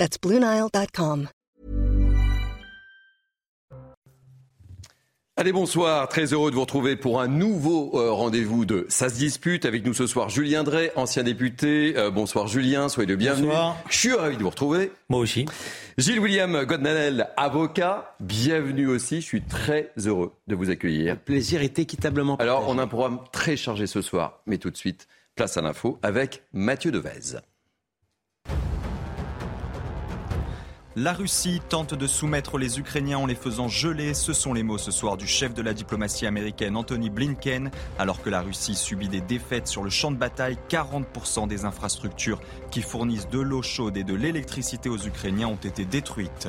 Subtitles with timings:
[0.00, 1.28] That's BlueNile.com.
[5.36, 6.08] Allez, bonsoir.
[6.08, 9.66] Très heureux de vous retrouver pour un nouveau euh, rendez-vous de Ça se dispute.
[9.66, 11.98] Avec nous ce soir, Julien Drey, ancien député.
[11.98, 12.88] Euh, bonsoir, Julien.
[12.88, 13.48] Soyez le bienvenu.
[13.48, 13.76] Bonsoir.
[13.90, 14.90] Je suis ravi de vous retrouver.
[15.10, 15.44] Moi aussi.
[15.98, 18.14] Gilles William Godnanel, avocat.
[18.20, 19.16] Bienvenue aussi.
[19.16, 21.12] Je suis très heureux de vous accueillir.
[21.12, 22.56] Le plaisir est équitablement partagé.
[22.56, 24.40] Alors, on a un programme très chargé ce soir.
[24.46, 27.36] Mais tout de suite, place à l'info avec Mathieu Devez.
[30.96, 34.12] La Russie tente de soumettre les Ukrainiens en les faisant geler.
[34.12, 37.70] Ce sont les mots ce soir du chef de la diplomatie américaine Anthony Blinken.
[37.96, 42.40] Alors que la Russie subit des défaites sur le champ de bataille, 40% des infrastructures
[42.72, 46.48] qui fournissent de l'eau chaude et de l'électricité aux Ukrainiens ont été détruites.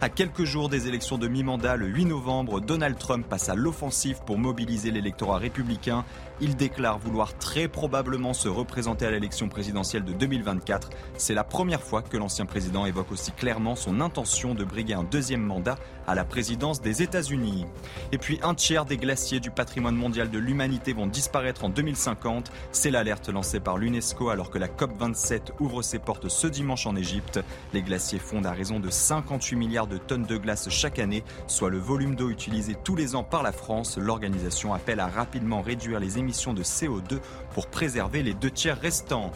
[0.00, 4.18] À quelques jours des élections de mi-mandat, le 8 novembre, Donald Trump passe à l'offensive
[4.26, 6.04] pour mobiliser l'électorat républicain.
[6.38, 10.90] Il déclare vouloir très probablement se représenter à l'élection présidentielle de 2024.
[11.16, 15.02] C'est la première fois que l'ancien président évoque aussi clairement son intention de briguer un
[15.02, 15.76] deuxième mandat
[16.06, 17.64] à la présidence des États-Unis.
[18.12, 22.52] Et puis un tiers des glaciers du patrimoine mondial de l'humanité vont disparaître en 2050.
[22.70, 26.96] C'est l'alerte lancée par l'UNESCO alors que la COP27 ouvre ses portes ce dimanche en
[26.96, 27.40] Égypte.
[27.72, 31.70] Les glaciers fondent à raison de 58 milliards de tonnes de glace chaque année, soit
[31.70, 33.96] le volume d'eau utilisé tous les ans par la France.
[33.96, 37.20] L'organisation appelle à rapidement réduire les émissions de CO2
[37.54, 39.30] pour préserver les deux tiers restants.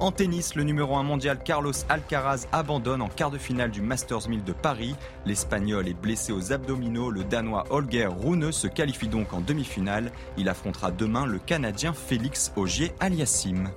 [0.00, 4.30] En tennis, le numéro 1 mondial Carlos Alcaraz abandonne en quart de finale du Masters
[4.30, 4.94] 1000 de Paris.
[5.26, 7.10] L'Espagnol est blessé aux abdominaux.
[7.10, 10.10] Le Danois Holger Rune se qualifie donc en demi-finale.
[10.38, 13.68] Il affrontera demain le Canadien Félix Augier-Aliassime.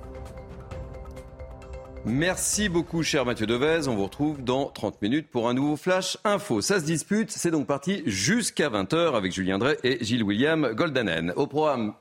[2.06, 3.88] Merci beaucoup, cher Mathieu Devez.
[3.88, 6.60] On vous retrouve dans 30 minutes pour un nouveau Flash Info.
[6.60, 7.30] Ça se dispute.
[7.30, 11.32] C'est donc parti jusqu'à 20h avec Julien Drey et Gilles William Goldanen.
[11.36, 11.94] Au programme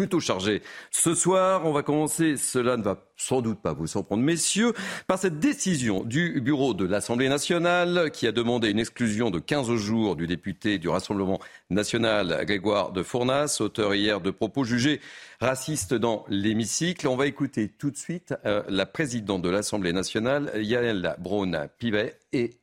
[0.00, 0.62] plutôt chargé.
[0.90, 4.72] Ce soir, on va commencer, cela ne va sans doute pas vous surprendre, messieurs,
[5.06, 9.74] par cette décision du bureau de l'Assemblée nationale qui a demandé une exclusion de 15
[9.74, 11.38] jours du député du Rassemblement
[11.68, 15.02] national Grégoire de Fournas, auteur hier de propos jugés
[15.38, 17.06] racistes dans l'hémicycle.
[17.06, 22.58] On va écouter tout de suite euh, la présidente de l'Assemblée nationale, Yael Braun-Pivet, et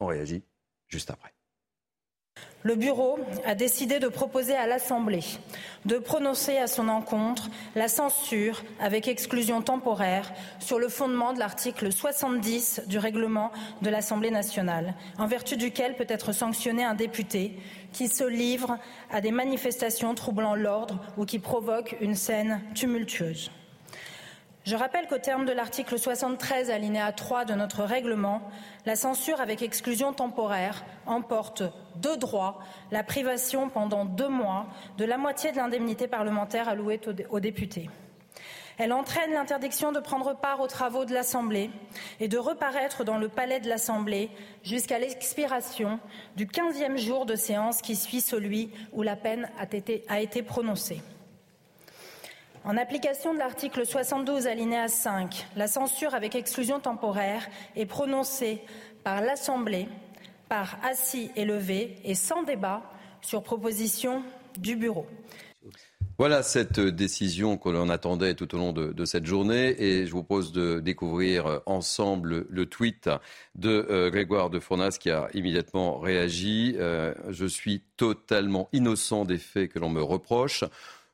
[0.00, 0.42] on réagit
[0.88, 1.30] juste après.
[2.62, 5.24] Le Bureau a décidé de proposer à l'Assemblée
[5.84, 11.92] de prononcer à son encontre la censure avec exclusion temporaire sur le fondement de l'article
[11.92, 13.50] 70 du règlement
[13.82, 17.56] de l'Assemblée nationale, en vertu duquel peut être sanctionné un député
[17.92, 18.78] qui se livre
[19.10, 23.50] à des manifestations troublant l'ordre ou qui provoquent une scène tumultueuse.
[24.70, 28.40] Je rappelle qu'au terme de l'article 73 alinéa 3 de notre règlement,
[28.86, 31.64] la censure avec exclusion temporaire emporte
[31.96, 32.60] de droit
[32.92, 37.00] la privation pendant deux mois de la moitié de l'indemnité parlementaire allouée
[37.30, 37.90] aux députés.
[38.78, 41.72] Elle entraîne l'interdiction de prendre part aux travaux de l'Assemblée
[42.20, 44.30] et de reparaître dans le palais de l'Assemblée
[44.62, 45.98] jusqu'à l'expiration
[46.36, 50.44] du quinzième jour de séance qui suit celui où la peine a été, a été
[50.44, 51.02] prononcée.
[52.64, 58.60] En application de l'article 72 alinéa 5, la censure avec exclusion temporaire est prononcée
[59.02, 59.88] par l'Assemblée
[60.50, 62.82] par assis et levé et sans débat
[63.22, 64.22] sur proposition
[64.58, 65.06] du Bureau.
[66.18, 70.22] Voilà cette décision que l'on attendait tout au long de, cette journée et je vous
[70.22, 73.08] propose de découvrir ensemble le tweet
[73.54, 76.74] de euh, Grégoire de Fournas qui a immédiatement réagi.
[76.78, 80.64] Euh, je suis totalement innocent des faits que l'on me reproche.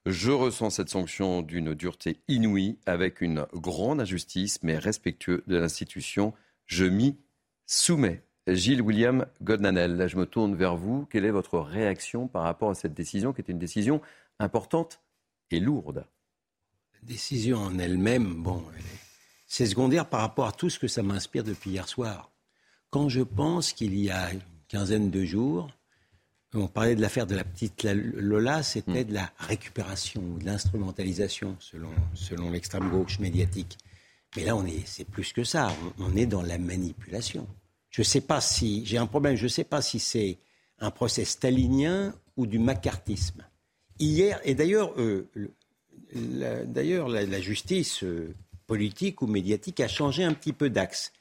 [0.06, 6.32] Je ressens cette sanction d'une dureté inouïe, avec une grande injustice, mais respectueux de l'institution.
[6.66, 7.16] Je m'y
[7.66, 8.22] soumets.
[8.46, 11.06] Gilles William Godnanel, je me tourne vers vous.
[11.10, 14.00] Quelle est votre réaction par rapport à cette décision, qui est une décision
[14.38, 15.00] importante
[15.50, 16.06] et lourde?
[16.94, 18.62] La décision en elle-même, bon,
[19.48, 22.30] c'est secondaire par rapport à tout ce que ça m'inspire depuis hier soir.
[22.90, 25.68] Quand je pense qu'il y a une quinzaine de jours,
[26.54, 31.90] on parlait de l'affaire de la petite Lola, c'était de la récupération, de l'instrumentalisation, selon,
[32.14, 33.78] selon l'extrême gauche médiatique.
[34.36, 35.72] Mais là, on est, c'est plus que ça.
[35.98, 37.46] On, est dans la manipulation.
[37.90, 40.38] Je ne sais pas si, j'ai un problème, je ne sais pas si c'est
[40.78, 43.44] un procès stalinien ou du macartisme.
[43.98, 45.26] Hier, et d'ailleurs, euh,
[46.12, 48.34] la, d'ailleurs, la, justice euh,
[48.66, 51.12] politique ou médiatique a changé un petit peu d'axe.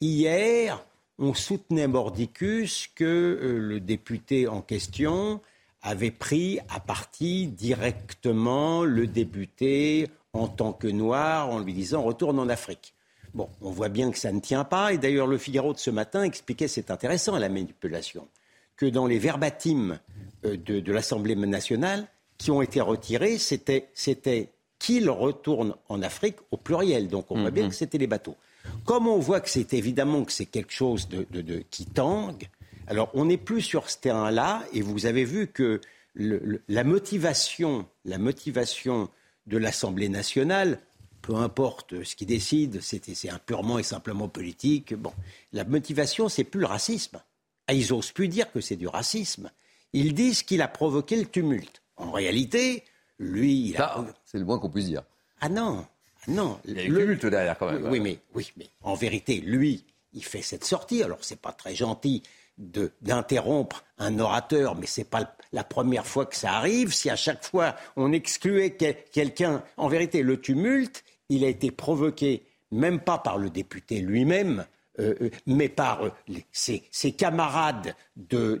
[0.00, 0.84] Hier,
[1.18, 5.40] on soutenait mordicus que euh, le député en question
[5.82, 12.38] avait pris à partie directement le député en tant que noir en lui disant retourne
[12.38, 12.94] en Afrique.
[13.34, 14.92] Bon, on voit bien que ça ne tient pas.
[14.92, 18.28] Et d'ailleurs, le Figaro de ce matin expliquait, c'est intéressant, la manipulation,
[18.76, 19.98] que dans les verbatims
[20.44, 22.06] euh, de, l'Assemblée nationale
[22.38, 27.08] qui ont été retirés, c'était qu'il retourne en Afrique au pluriel.
[27.08, 27.70] Donc on voit bien mhm.
[27.70, 28.36] que c'était les bateaux.
[28.84, 32.48] Comme on voit que c'est évidemment que c'est quelque chose de, qui tangue,
[32.86, 35.80] alors on n'est plus sur ce terrain-là, et vous avez vu que
[36.16, 39.08] la motivation, la motivation
[39.46, 40.80] de l'Assemblée nationale,
[41.22, 43.00] peu importe ce qui décide, c'est
[43.46, 44.94] purement et simplement politique.
[44.94, 45.12] Bon,
[45.52, 47.20] la motivation, c'est plus le racisme.
[47.66, 49.50] Ah, ils osent plus dire que c'est du racisme.
[49.94, 51.80] Ils disent qu'il a provoqué le tumulte.
[51.96, 52.84] En réalité,
[53.18, 54.04] lui, il a...
[54.26, 55.02] c'est le moins qu'on puisse dire.
[55.40, 55.86] Ah non,
[56.28, 56.58] non.
[56.64, 57.86] Il y a le tumulte derrière quand même.
[57.88, 61.02] Oui, mais, oui, mais en vérité, lui, il fait cette sortie.
[61.02, 62.22] Alors, c'est pas très gentil
[62.56, 66.92] d'interrompre un orateur, mais c'est pas la première fois que ça arrive.
[66.92, 72.46] Si à chaque fois on excluait quelqu'un, en vérité, le tumulte, il a été provoqué
[72.70, 74.66] même pas par le député lui-même,
[75.00, 76.10] euh, euh, mais par euh,
[76.52, 78.60] ses, camarades de,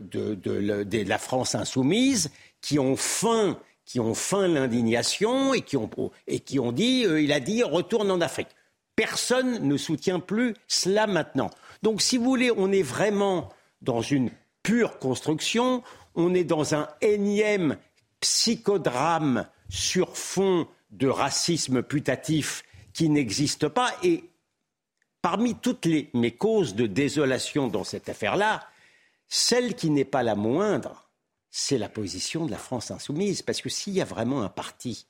[1.06, 2.30] la France insoumise
[2.60, 5.90] qui ont faim, qui ont faim l'indignation et qui ont,
[6.26, 8.48] et qui ont dit, il a dit, retourne en Afrique.
[8.96, 11.50] Personne ne soutient plus cela maintenant.
[11.82, 13.50] Donc, si vous voulez, on est vraiment
[13.82, 14.30] dans une
[14.62, 15.82] pure construction,
[16.14, 17.76] on est dans un énième
[18.20, 23.92] psychodrame sur fond de racisme putatif qui n'existe pas.
[24.02, 24.24] Et
[25.20, 28.62] parmi toutes les, mes causes de désolation dans cette affaire-là,
[29.28, 31.03] celle qui n'est pas la moindre,
[31.56, 33.42] c'est la position de la France insoumise.
[33.42, 35.06] Parce que s'il y a vraiment un parti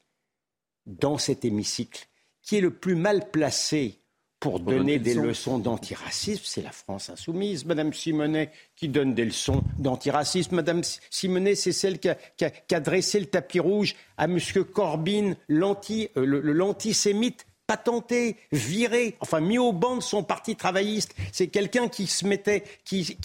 [0.85, 2.07] dans cet hémicycle
[2.43, 3.99] qui est le plus mal placé
[4.41, 7.65] pour donner des leçons d'antiracisme, c'est la France insoumise.
[7.65, 10.57] Madame Simonet qui donne des leçons d'antiracisme.
[10.57, 14.39] Madame Simonet, c'est celle qui a, dressé le tapis rouge à M.
[14.71, 21.15] Corbyn, euh, l'antisémite patenté, viré, enfin mis au banc de son parti travailliste.
[21.33, 23.17] C'est quelqu'un qui se mettait, qui,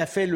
[0.00, 0.28] a fait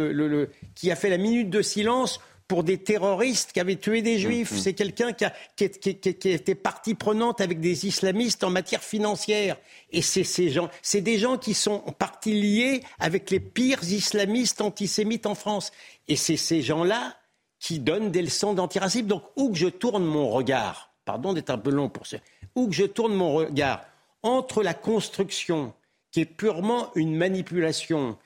[0.76, 4.53] qui a fait la minute de silence pour des terroristes qui avaient tué des juifs.
[4.53, 4.59] Mm-hmm.
[4.59, 9.59] C'est quelqu'un qui, a, qui, était partie prenante avec des islamistes en matière financière.
[9.93, 13.85] Et c'est ces gens, c'est des gens qui sont en partie liés avec les pires
[13.85, 15.71] islamistes antisémites en France.
[16.09, 17.17] Et c'est ces gens-là
[17.61, 19.06] qui donnent des leçons d'antiracisme.
[19.06, 22.17] Donc, où que je tourne mon regard, pardon d'être un peu long pour ce,
[22.55, 23.83] où que je tourne mon regard,
[24.23, 25.75] entre la construction,
[26.11, 28.17] qui est purement une manipulation,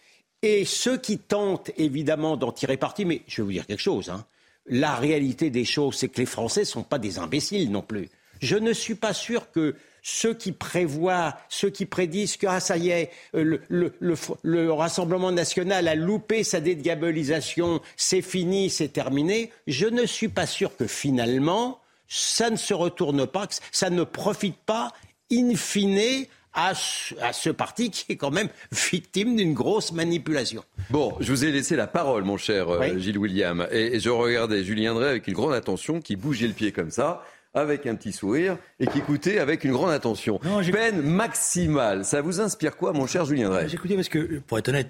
[0.42, 4.10] et ceux qui tentent évidemment d'en tirer parti, mais je vais vous dire quelque chose,
[4.10, 4.26] hein.
[4.66, 8.10] la réalité des choses, c'est que les Français ne sont pas des imbéciles non plus.
[8.40, 12.76] Je ne suis pas sûr que ceux qui prévoient, ceux qui prédisent que ah, ça
[12.76, 19.86] y est, euh, le, Rassemblement national a loupé sa dédiabolisation, c'est fini, c'est terminé, je
[19.86, 24.92] ne suis pas sûr que finalement, ça ne se retourne pas, ça ne profite pas,
[25.30, 30.64] in fine, à ce, parti qui est quand même victime d'une grosse manipulation.
[30.90, 34.64] Bon, je vous ai laissé la parole, mon cher euh, Gilles William, et, je regardais
[34.64, 38.12] Julien Drey avec une grande attention, qui bougeait le pied comme ça avec un petit
[38.12, 40.40] sourire et qui écoutait avec une grande attention.
[40.72, 42.04] Peine maximale.
[42.04, 43.68] Ça vous inspire quoi, mon cher Julien Drey?
[43.68, 44.88] J'écoutais parce que, pour être honnête,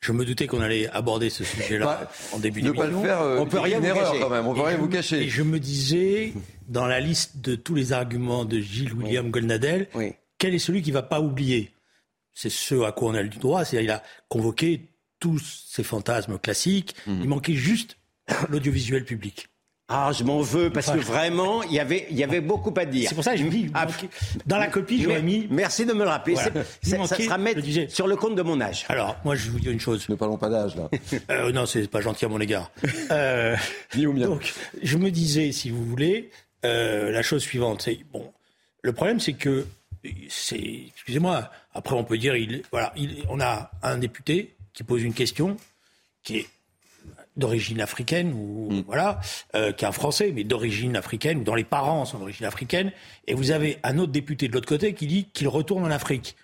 [0.00, 2.84] je me doutais qu'on allait aborder ce sujet-là en début d'émission.
[2.84, 4.76] Ne pas le faire, euh, on peut rien une erreur quand même, on peut rien
[4.76, 5.22] vous cacher.
[5.22, 6.34] Et je me disais,
[6.68, 9.88] dans la liste de tous les arguments de Gilles William Goldnadel,
[10.38, 11.72] quel est celui qui ne va pas oublier?
[12.32, 14.88] C'est ce à quoi on a le droit, c'est-à-dire il a convoqué
[15.20, 17.20] tous ces fantasmes classiques, mhm.
[17.22, 17.96] il manquait juste
[18.48, 19.48] l'audiovisuel public.
[19.88, 22.86] Ah, je m'en veux parce que vraiment, il y avait, il y avait beaucoup à
[22.86, 23.06] dire.
[23.06, 23.86] C'est pour ça que je dis, ah,
[24.46, 25.46] dans la copie, l'ai mis.
[25.50, 26.36] Merci de me le rappeler.
[26.36, 27.60] Ça sera mettre
[27.90, 28.86] sur le compte de mon âge.
[28.88, 30.08] Alors, moi, je vous dis une chose.
[30.08, 30.88] Ne parlons pas d'âge, là.
[31.30, 32.70] euh, non, c'est pas gentil à mon égard.
[33.10, 33.54] Euh,
[33.96, 34.26] Ni au mien.
[34.26, 36.30] Donc, je me disais, si vous voulez,
[36.64, 37.82] euh, la chose suivante.
[37.82, 38.32] C'est, bon,
[38.82, 39.66] le problème, c'est que
[40.28, 45.02] c'est, excusez-moi, après on peut dire, il, voilà, il, on a un député qui pose
[45.02, 45.56] une question
[46.22, 46.46] qui est
[47.36, 48.84] d'origine africaine ou mm.
[48.86, 49.20] voilà,
[49.54, 52.92] euh, qui est un Français mais d'origine africaine ou dont les parents sont d'origine africaine,
[53.26, 56.36] et vous avez un autre député de l'autre côté qui dit qu'il retourne en Afrique.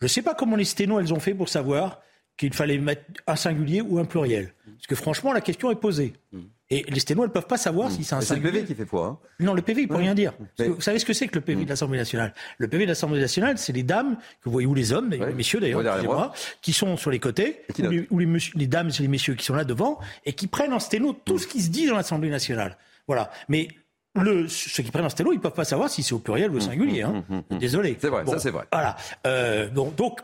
[0.00, 2.00] Je ne sais pas comment les sténos elles ont fait pour savoir
[2.36, 6.14] qu'il fallait mettre un singulier ou un pluriel, parce que franchement la question est posée.
[6.32, 6.40] Mm.
[6.70, 8.74] Et les sténos, elles ne peuvent pas savoir si c'est un C'est le PV qui
[8.74, 9.06] fait foi.
[9.06, 9.18] Hein.
[9.40, 10.34] Non, le PV, il peut rien dire.
[10.58, 12.34] Vous savez ce que c'est que le PV de l'Assemblée nationale?
[12.58, 15.18] Le PV de l'Assemblée nationale, c'est les dames, que vous voyez, ou les hommes, les
[15.32, 17.62] messieurs d'ailleurs, qui sont sur les côtés,
[18.10, 20.78] ou, les, les, dames et les messieurs qui sont là devant, et qui prennent en
[20.78, 22.76] sténo tout ce qui se dit dans l'Assemblée nationale.
[23.06, 23.30] Voilà.
[23.48, 23.68] Mais
[24.14, 26.50] le, ceux qui prennent en sténo, ils ne peuvent pas savoir si c'est au pluriel
[26.50, 27.02] ou au singulier.
[27.02, 27.24] Hein.
[27.50, 27.96] Désolé.
[27.98, 28.66] C'est vrai, ça c'est vrai.
[28.70, 28.96] Voilà.
[29.26, 30.20] Euh, donc,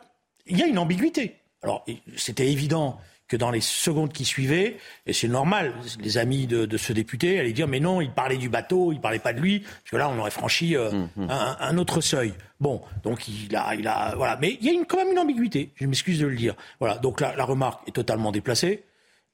[0.47, 1.37] il y a une ambiguïté.
[1.63, 1.87] Alors,
[2.17, 2.99] c'était évident
[3.29, 4.77] que dans les secondes qui suivaient,
[5.07, 8.49] et c'est normal, les amis de, ce député allaient dire mais non, il parlait du
[8.49, 11.29] bateau, il parlait pas de lui, parce que là on aurait franchi euh, mmh, mmh.
[11.31, 12.35] un, autre seuil.
[12.61, 15.19] Bon, donc il a, il a, voilà, mais il y a une, quand même une
[15.19, 15.73] ambiguïté.
[15.77, 16.55] Je m'excuse de le dire.
[16.81, 18.85] Voilà, donc la, la remarque est totalement déplacée.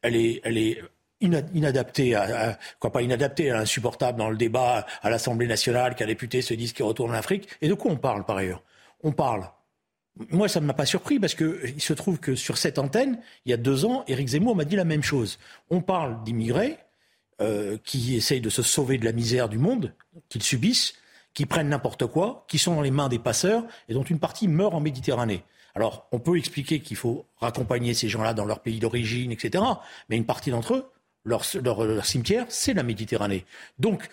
[0.03, 0.81] Elle est, elle est
[1.21, 6.55] inadaptée, à, quoi pas inadaptée, insupportable dans le débat à l'Assemblée nationale qu'un député se
[6.55, 7.49] dise qu'il retourne en Afrique.
[7.61, 8.63] Et de quoi on parle par ailleurs?
[9.03, 9.45] On parle
[10.31, 13.51] moi, ça ne m'a pas surpris parce qu'il se trouve que sur cette antenne, il
[13.51, 15.39] y a deux ans, Éric Zemmour m'a dit la même chose.
[15.71, 16.79] On parle d'immigrés
[17.41, 19.95] euh, qui essayent de se sauver de la misère du monde
[20.29, 20.95] qu'ils subissent,
[21.33, 24.49] qui prennent n'importe quoi, qui sont dans les mains des passeurs et dont une partie
[24.49, 25.43] meurt en Méditerranée.
[25.75, 29.65] Alors, on peut expliquer qu'il faut raccompagner ces gens-là dans leur pays d'origine, etc.
[30.09, 30.91] Mais une partie d'entre eux,
[31.25, 31.45] leur,
[32.05, 33.45] cimetière, c'est la Méditerranée.
[33.79, 34.09] Donc,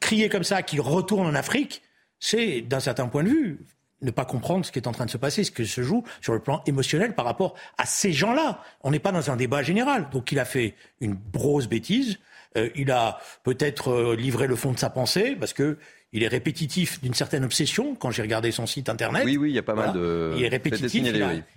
[0.00, 1.82] crier comme ça qu'ils retournent en Afrique,
[2.20, 3.58] c'est, d'un certain point de vue,
[4.04, 6.04] ne pas comprendre ce qui est en train de se passer, ce qui se joue
[6.20, 8.60] sur le plan émotionnel par rapport à ces gens-là.
[8.82, 10.08] On n'est pas dans un débat général.
[10.10, 12.18] Donc il a fait une grosse bêtise.
[12.56, 15.78] Euh, il a peut-être euh, livré le fond de sa pensée parce que
[16.14, 19.24] il est répétitif d'une certaine obsession quand j'ai regardé son site internet.
[19.24, 20.32] Oui, oui, il y a pas mal de.
[20.36, 21.04] Il est répétitif.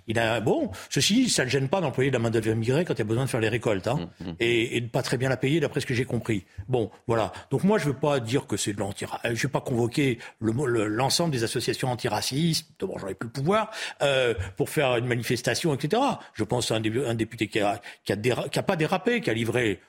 [0.08, 2.48] Il a, bon, ceci dit, ça ne le gêne pas d'employer de la main d'œuvre
[2.48, 4.34] immigrée quand il y a besoin de faire les récoltes, hein, mm, mm.
[4.40, 6.44] et, et de pas très bien la payer d'après ce que j'ai compris.
[6.68, 7.32] Bon, voilà.
[7.52, 9.04] Donc moi, je veux pas dire que c'est de l'anti.
[9.24, 12.68] Je veux pas convoquer l'ensemble des associations antiracistes.
[12.80, 13.70] J'en ai plus le pouvoir
[14.02, 16.02] euh, pour faire une manifestation, etc.
[16.34, 19.34] Je pense à un, député qui a, qui a, qui a pas dérapé, qui a
[19.34, 19.80] livré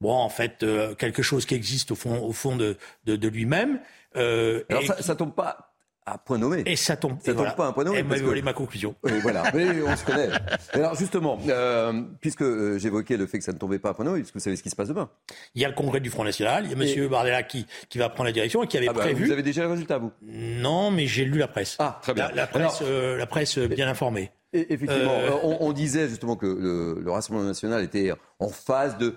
[0.00, 3.28] bon, en fait, euh, quelque chose qui existe au fond, au fond de, de, de
[3.28, 3.80] lui-même.
[4.16, 5.70] Euh, Alors ça, ça tombe pas
[6.06, 6.62] à point nommé.
[6.66, 7.98] Et ça tombe, ça tombe pas à point nommé.
[7.98, 8.94] Et m'a volé ma conclusion.
[9.04, 9.44] Oui, voilà.
[9.54, 10.28] Mais on se connaît.
[10.72, 14.04] Alors justement, euh, puisque euh, j'évoquais le fait que ça ne tombait pas à point
[14.04, 15.10] nommé, est-ce que vous savez ce qui se passe demain
[15.54, 16.64] Il y a le congrès du Front National.
[16.64, 18.92] Il y a Monsieur Bardella qui, qui va prendre la direction et qui avait ah
[18.92, 19.26] bah, prévu.
[19.26, 21.76] Vous avez déjà le résultat, vous Non, mais j'ai lu la presse.
[21.78, 22.30] Ah, très bien.
[22.34, 24.32] La, presse, euh, la presse bien informée.
[24.52, 29.14] Et effectivement, on, on, disait justement que le, le Rassemblement national était en phase de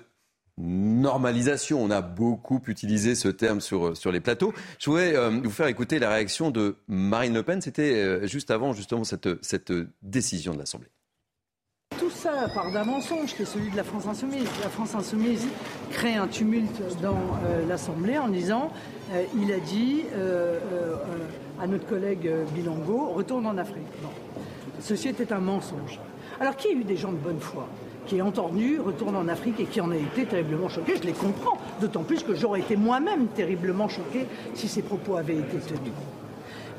[0.57, 1.83] normalisation.
[1.83, 4.53] On a beaucoup utilisé ce terme sur, sur les plateaux.
[4.79, 7.61] Je voudrais euh, vous faire écouter la réaction de Marine Le Pen.
[7.61, 9.27] C'était euh, juste avant justement cette,
[10.01, 10.89] décision de l'Assemblée.
[11.97, 14.47] Tout ça part d'un mensonge qui est celui de la France insoumise.
[14.61, 15.45] La France insoumise
[15.91, 18.71] crée un tumulte dans euh, l'Assemblée en disant
[19.35, 20.01] il a dit
[21.61, 23.83] à notre collègue Bilango retourne en Afrique.
[24.79, 25.99] Ceci était un mensonge.
[26.39, 27.67] Alors qui a eu des gens de bonne foi?
[28.05, 30.95] Qui est entendu, retourne en Afrique et qui en a été terriblement choqué.
[30.97, 35.37] Je les comprends, d'autant plus que j'aurais été moi-même terriblement choqué si ces propos avaient
[35.37, 35.93] été tenus.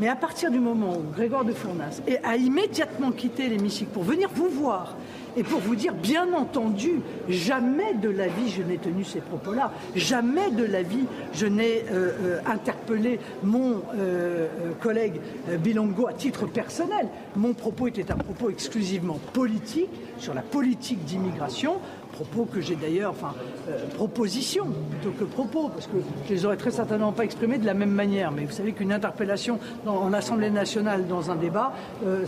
[0.00, 4.28] Mais à partir du moment où Grégoire de Fournas a immédiatement quitté l'hémicycle pour venir
[4.34, 4.96] vous voir
[5.36, 9.72] et pour vous dire, bien entendu, jamais de la vie je n'ai tenu ces propos-là,
[9.94, 14.48] jamais de la vie je n'ai euh, euh, interpellé mon euh,
[14.80, 15.20] collègue
[15.60, 17.08] Bilongo à titre personnel.
[17.36, 21.74] Mon propos était un propos exclusivement politique sur la politique d'immigration
[22.14, 23.34] propos que j'ai d'ailleurs, enfin,
[23.68, 25.96] euh, propositions plutôt que propos, parce que
[26.28, 28.30] je les aurais très certainement pas exprimés de la même manière.
[28.30, 31.72] Mais vous savez qu'une interpellation dans, en Assemblée nationale dans un débat,
[32.06, 32.24] euh,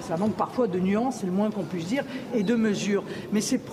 [0.00, 3.04] ça manque parfois de nuances, c'est le moins qu'on puisse dire, et de mesures.
[3.32, 3.66] Mais cette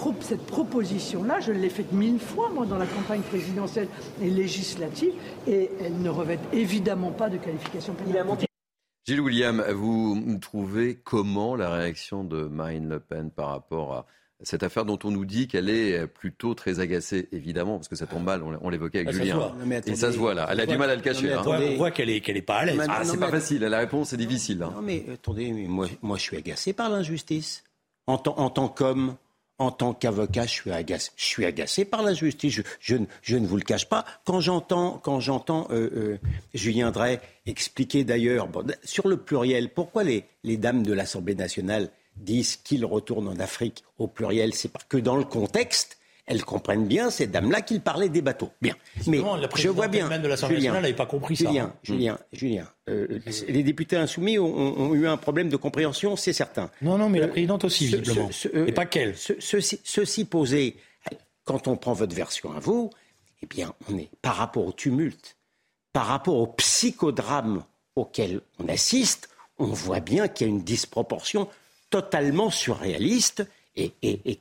[0.47, 3.87] proposition-là, je l'ai faite mille fois, moi, dans la campagne présidentielle
[4.21, 5.13] et législative,
[5.47, 8.25] et elle ne revêt évidemment pas de qualification pénale.
[9.07, 14.05] Gilles William, vous trouvez comment la réaction de Marine Le Pen par rapport à
[14.43, 18.07] cette affaire dont on nous dit qu'elle est plutôt très agacée, évidemment, parce que ça
[18.07, 19.53] tombe mal, on, l'évoquait avec ah, Julien.
[19.85, 21.33] et ça se voit là, elle a du mal à le cacher.
[21.33, 21.43] Hein.
[21.45, 22.79] On voit qu'elle est, qu'elle est pas à l'aise.
[22.89, 24.63] Ah, c'est pas facile, la réponse est difficile.
[24.63, 24.71] Hein.
[24.75, 27.63] Non mais attendez, moi, moi je suis agacé par l'injustice.
[28.07, 29.15] En, en tant qu'homme,
[29.61, 32.51] en tant qu'avocat, je suis agacé, je suis agacé par l'injustice.
[32.51, 34.05] Je, je, je, ne vous le cache pas.
[34.25, 36.17] Quand j'entends, quand j'entends euh, euh,
[36.55, 41.91] Julien Drey expliquer d'ailleurs, bon, sur le pluriel, pourquoi les, les dames de l'Assemblée nationale
[42.15, 46.87] disent qu'ils retournent en Afrique au pluriel, c'est parce que dans le contexte, elles comprennent
[46.87, 48.51] bien, ces dames-là, qu'ils parlaient des bateaux.
[48.61, 48.75] Bien.
[49.07, 49.21] Mais
[49.55, 50.07] je vois bien.
[50.07, 51.79] de nationale n'avait pas compris Julien, ça.
[51.83, 56.69] Julien, Julien, euh, les députés insoumis ont, eu un problème de compréhension, c'est certain.
[56.81, 58.29] Non, non, mais la euh, présidente aussi, visiblement.
[58.53, 59.15] Et pas qu'elle.
[59.17, 60.77] ceci posé,
[61.43, 62.91] quand on prend votre version à vous,
[63.41, 65.37] eh bien, on est par rapport au tumulte,
[65.91, 67.63] par rapport au psychodrame
[67.95, 71.47] auquel on assiste, on voit bien qu'il y a une disproportion
[71.91, 73.45] totalement surréaliste
[73.75, 73.91] et,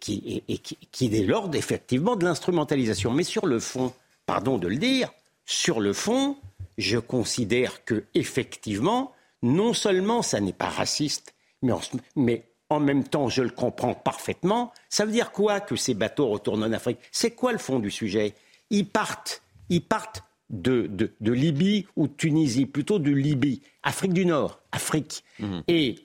[0.01, 0.43] qui,
[0.91, 3.13] qui, est dès l'ordre effectivement de l'instrumentalisation.
[3.13, 3.93] Mais sur le fond,
[4.27, 5.13] pardon de le dire,
[5.45, 6.37] sur le fond,
[6.79, 11.81] je considère que effectivement, non seulement ça n'est pas raciste, mais en,
[12.17, 14.73] mais en, même temps, je le comprends parfaitement.
[14.89, 16.99] Ça veut dire quoi que ces bateaux retournent en Afrique?
[17.13, 18.35] C'est quoi le fond du sujet?
[18.71, 20.91] Ils partent, ils partent de,
[21.21, 25.25] de, Libye ou de Tunisie, plutôt de Libye, Afrique du Nord, Afrique.
[25.39, 25.61] Mmh.
[25.69, 25.97] Et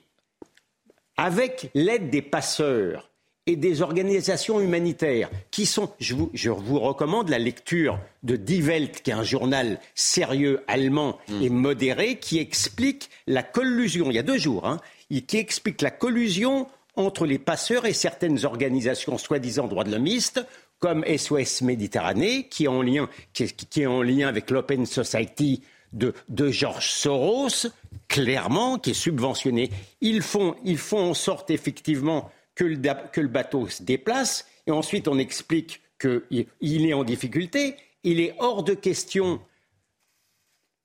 [1.16, 3.10] avec l'aide des passeurs
[3.46, 8.60] et des organisations humanitaires qui sont, je vous, je vous recommande la lecture de Die
[8.60, 11.42] Welt, qui est un journal sérieux allemand Hmm.
[11.42, 15.90] et modéré, qui explique la collusion, il y a deux jours, hein, qui explique la
[15.90, 20.44] collusion entre les passeurs et certaines organisations soi-disant droits de l'homiste,
[20.78, 24.86] comme SOS Méditerranée, qui est en lien, qui est, qui est en lien avec l'Open
[24.86, 25.62] Society
[25.96, 27.68] de, de George Soros,
[28.08, 29.70] clairement, qui est subventionné.
[30.00, 30.54] Ils font,
[30.92, 36.94] en sorte effectivement que le, bateau se déplace, et ensuite on explique qu'il il est
[36.94, 37.76] en difficulté.
[38.04, 39.40] Il est hors de question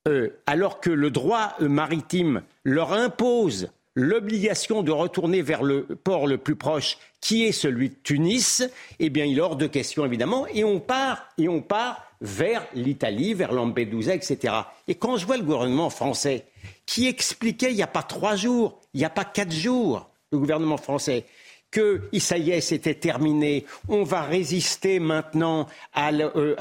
[0.08, 6.26] euh, alors que le droit euh, maritime leur impose l'obligation de retourner vers le port
[6.26, 8.64] le plus proche, qui est celui de Tunis,
[9.00, 12.66] eh bien, il est hors de question, évidemment, et on part, et on part vers
[12.74, 14.54] l'Italie, vers Lampedusa, etc.
[14.88, 16.46] Et quand je vois le gouvernement français
[16.86, 20.38] qui expliquait il n'y a pas trois jours, il n'y a pas quatre jours, le
[20.38, 21.26] gouvernement français,
[21.72, 23.66] que ça y est, c'était terminé.
[23.88, 26.56] On va résister maintenant à, euh,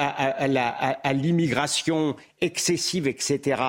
[1.13, 3.61] l'immigration excessive, etc.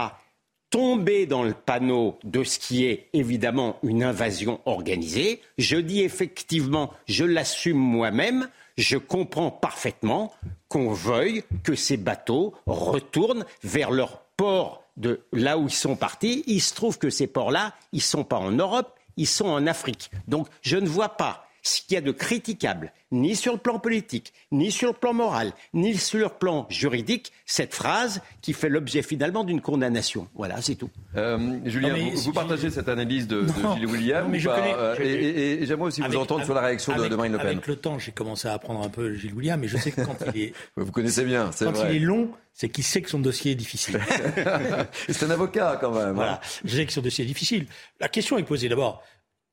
[0.70, 5.42] Tomber dans le panneau de ce qui est évidemment une invasion organisée.
[5.58, 8.48] Je dis effectivement, je l'assume moi-même.
[8.78, 10.32] Je comprends parfaitement
[10.72, 16.44] qu'on veuille que ces bateaux retournent vers leur port de là où ils sont partis.
[16.48, 19.68] Il se trouve que ces ports-là, ils ne sont pas en Europe, ils sont en
[19.68, 20.10] Afrique.
[20.30, 23.78] Donc je ne vois pas ce qu'il y a de critiquable, ni sur le plan
[23.80, 28.70] politique, ni sur le plan moral, ni sur le plan juridique, cette phrase qui fait
[28.70, 30.28] l'objet finalement d'une condamnation.
[30.34, 30.90] Voilà, c'est tout.
[31.18, 34.74] Euh, Julien, vous, partagez cette analyse de, Gilles William non, mais ou je pas connais-
[34.74, 37.12] Euh, je- Et, et- et j'aimerais aussi vous Avec- entendre sur la réaction de- avec-
[37.12, 37.48] de, Marine Le Pen.
[37.48, 40.02] Avec le temps, j'ai commencé à apprendre un peu Gilles William, mais je sais que
[40.02, 41.96] quand il est, Vous connaissez bien, c'est quand vrai.
[41.96, 44.00] il est long, c'est qu'il sait que son dossier est difficile.
[45.08, 46.10] C'est un avocat quand même.
[46.10, 46.14] hein.
[46.14, 47.66] Voilà, je sais que son dossier est difficile.
[48.00, 49.04] La question est posée d'abord.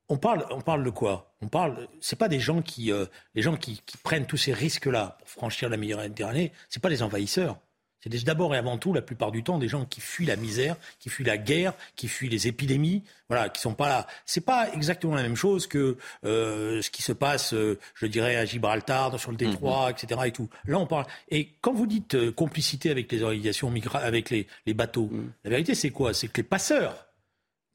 [0.08, 1.34] On parle, on parle de quoi?
[1.42, 1.86] On parle.
[2.00, 5.28] C'est pas des gens qui, euh, les gens qui, qui prennent tous ces risques-là pour
[5.28, 6.52] franchir la Méditerranée.
[6.70, 7.58] C'est pas des envahisseurs.
[8.00, 10.36] C'est des- d'abord et avant tout, la plupart du temps, des gens qui fuient la
[10.36, 14.06] misère, qui fuient la guerre, qui fuient les épidémies, voilà, qui sont pas là.
[14.24, 18.36] C'est pas exactement la même chose que euh, ce qui se passe, euh, je dirais,
[18.36, 20.20] à Gibraltar, sur le détroit, etc.
[20.26, 20.48] Et tout.
[20.64, 21.06] Là, on parle.
[21.28, 25.10] Et quand vous dites euh, complicité avec les organisations migra avec les, les bateaux,
[25.44, 26.14] la vérité, c'est quoi?
[26.14, 27.04] C'est que les passeurs,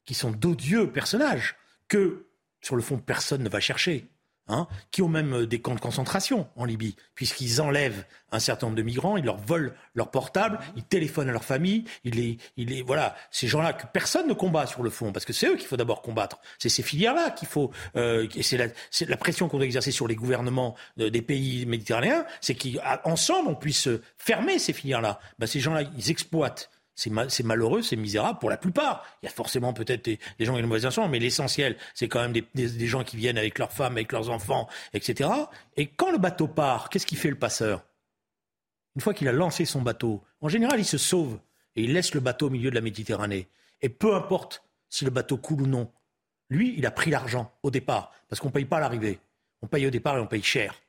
[0.06, 1.54] qui sont d'odieux personnages,
[1.88, 2.26] que,
[2.60, 4.08] sur le fond, personne ne va chercher.
[4.46, 8.66] Hein, qui ont même euh, des camps de concentration en Libye, puisqu'ils enlèvent un certain
[8.66, 12.36] nombre de migrants, ils leur volent leur portable, ils téléphonent à leur famille, ils les,
[12.58, 15.46] ils les, voilà, ces gens-là que personne ne combat sur le fond, parce que c'est
[15.46, 16.40] eux qu'il faut d'abord combattre.
[16.58, 20.14] C'est ces filières-là qu'il faut, euh, et c'est la, pression qu'on doit exercer sur les
[20.14, 25.20] gouvernements euh, des pays méditerranéens, c'est qu'ensemble on puisse fermer ces filières-là.
[25.38, 29.04] Ben, ces gens-là, ils exploitent c'est ma- c'est malheureux, c'est misérable pour la plupart.
[29.22, 32.08] Il y a forcément peut-être des, gens qui ont une mauvaise intention, mais l'essentiel, c'est
[32.08, 35.30] quand même des gens qui viennent avec leurs femmes, avec leurs enfants, etc.
[35.76, 37.84] Et quand le bateau part, qu'est-ce qu'il fait le passeur?
[38.96, 41.38] Une fois qu'il a lancé son bateau, en général, il se sauve
[41.74, 43.48] et il laisse le bateau au milieu de la Méditerranée.
[43.82, 45.90] Et peu importe si le bateau coule ou non,
[46.48, 49.18] lui, il a pris l'argent au départ, parce qu'on ne paye pas à l'arrivée.
[49.62, 50.80] On paye au départ et on paye cher.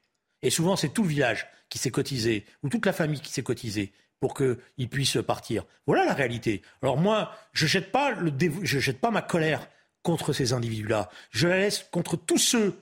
[0.44, 3.42] Et souvent, c'est tout le village qui s'est cotisé, ou toute la famille qui s'est
[3.42, 3.92] cotisée
[4.26, 5.66] pour qu'ils puissent partir.
[5.86, 6.64] Voilà la réalité.
[6.82, 9.68] Alors moi, je jette pas le dévo- je jette pas ma colère
[10.02, 11.12] contre ces individus-là.
[11.30, 12.76] Je la laisse contre tous ceux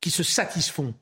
[0.00, 0.92] qui se satisfont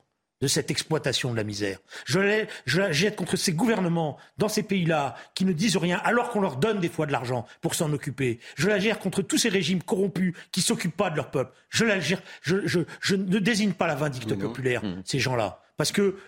[0.42, 1.78] de cette exploitation de la misère.
[2.04, 5.98] Je la, je la jette contre ces gouvernements dans ces pays-là qui ne disent rien
[6.04, 8.38] alors qu'on leur donne des fois de l'argent pour s'en occuper.
[8.54, 11.54] Je la gère contre tous ces régimes corrompus qui s'occupent pas de leur peuple.
[11.70, 15.62] Je la gère, je, je, je ne désigne pas la vindicte populaire, ces gens-là.
[15.78, 16.18] Parce que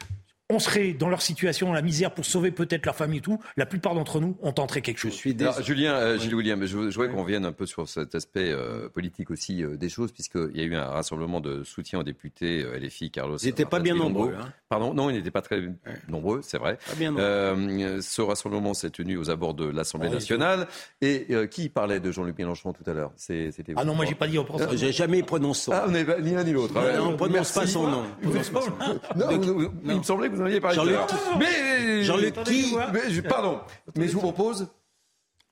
[0.50, 3.66] on serait dans leur situation, la misère, pour sauver peut-être leur famille et tout, la
[3.66, 5.12] plupart d'entre nous ont tenté quelque Je chose.
[5.12, 5.66] suis Alors, désolé.
[5.66, 8.88] Julien, euh, Gilles William, je, je voudrais qu'on revienne un peu sur cet aspect euh,
[8.88, 12.62] politique aussi euh, des choses, puisqu'il y a eu un rassemblement de soutien aux députés
[12.64, 13.37] euh, LFI, Carlos.
[13.38, 14.34] Ils n'étaient pas bien nombreux.
[14.40, 14.48] hein.
[14.70, 15.62] Pardon, non, ils n'étaient pas très
[16.08, 16.78] nombreux, c'est vrai.
[16.88, 17.24] Pas bien nombreux.
[17.24, 20.66] Euh, ce rassemblement s'est tenu aux abords de l'Assemblée Ah oui, nationale.
[21.02, 23.12] Et euh, qui parlait de Jean-Luc Mélenchon tout à l'heure?
[23.16, 23.74] C'était vous.
[23.78, 24.62] Ah non, moi j'ai pas dit on pense.
[24.76, 26.74] J'ai jamais prononcé son Ah, n'avez pas ni l'un ni l'autre.
[27.00, 27.54] On prononce Merci.
[27.58, 28.02] pas son nom.
[28.22, 30.77] Vous- vous- il me semblait que vous en aviez parlé.
[30.77, 31.38] tout à Jean-Luc-.
[31.38, 33.61] Mais Jean-Luc qui mais je- Pardon,
[33.96, 34.68] mais je vous propose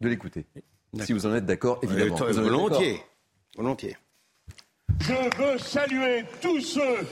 [0.00, 0.46] de l'écouter.
[1.00, 2.14] Si vous en êtes d'accord, évidemment.
[2.22, 3.02] Euh, Vous en êtes Volontiers.
[3.56, 3.96] Volontiers.
[5.00, 7.06] Je veux saluer tous ceux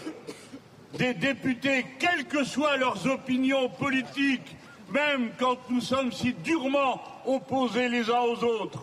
[0.96, 4.56] des députés, quelles que soient leurs opinions politiques,
[4.90, 8.82] même quand nous sommes si durement opposés les uns aux autres,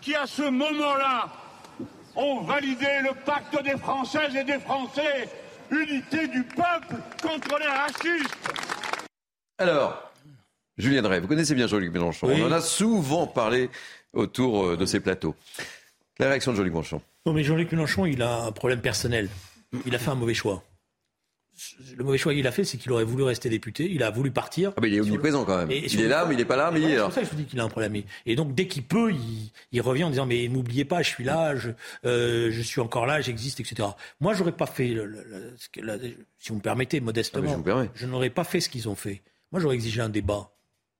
[0.00, 1.28] qui à ce moment-là
[2.14, 5.28] ont validé le pacte des Françaises et des Français,
[5.70, 8.36] unité du peuple contre les racistes.
[9.58, 10.12] Alors,
[10.76, 12.26] Julien Drey, vous connaissez bien Jean-Luc Mélenchon.
[12.28, 12.42] Oui.
[12.42, 13.70] On en a souvent parlé
[14.12, 15.34] autour euh, de ces plateaux.
[16.18, 17.00] La réaction de Jean-Luc Mélenchon.
[17.24, 19.28] Non, mais Jean-Luc Mélenchon, il a un problème personnel.
[19.84, 20.62] Il a fait un mauvais choix.
[21.96, 23.90] Le mauvais choix qu'il a fait, c'est qu'il aurait voulu rester député.
[23.90, 24.72] Il a voulu partir.
[24.76, 25.70] Ah, mais il est omniprésent quand même.
[25.70, 27.10] il est là, mais il n'est pas là, mais il est C'est là.
[27.10, 27.96] ça que je vous dis qu'il a un problème.
[28.26, 31.24] Et donc, dès qu'il peut, il, il revient en disant Mais n'oubliez pas, je suis
[31.24, 31.70] là, je,
[32.04, 33.88] euh, je suis encore là, j'existe, etc.
[34.20, 35.98] Moi, j'aurais pas fait, le- le- la-
[36.38, 37.90] si vous me permettez, Ah, modestement, je vous permets.
[37.94, 39.22] je n'aurais pas fait ce qu'ils ont fait.
[39.52, 40.50] Moi, j'aurais exigé un débat.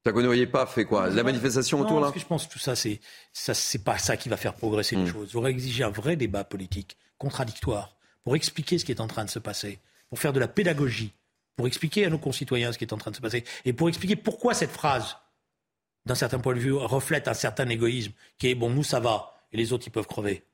[0.05, 1.09] Ça que vous n'auriez pas fait quoi?
[1.11, 2.03] La manifestation Non, autour là?
[2.07, 3.01] parce que je pense que tout ça, c'est
[3.33, 5.05] ça, c'est pas ça qui va faire progresser Hmm.
[5.05, 5.31] les choses.
[5.33, 9.31] J'aurais exigé un vrai débat politique, contradictoire, pour expliquer ce qui est en train de
[9.31, 11.13] se passer, pour faire de la pédagogie,
[11.57, 13.89] pour expliquer à nos concitoyens ce qui est en train de se passer, et pour
[13.89, 15.17] expliquer pourquoi cette phrase,
[16.05, 19.35] d'un certain point de vue, reflète un certain égoïsme, qui est bon, nous ça va,
[19.53, 20.45] et les autres ils peuvent crever.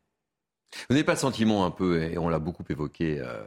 [0.88, 3.42] Vous n'avez pas le sentiment un peu, et on l'a beaucoup évoqué euh,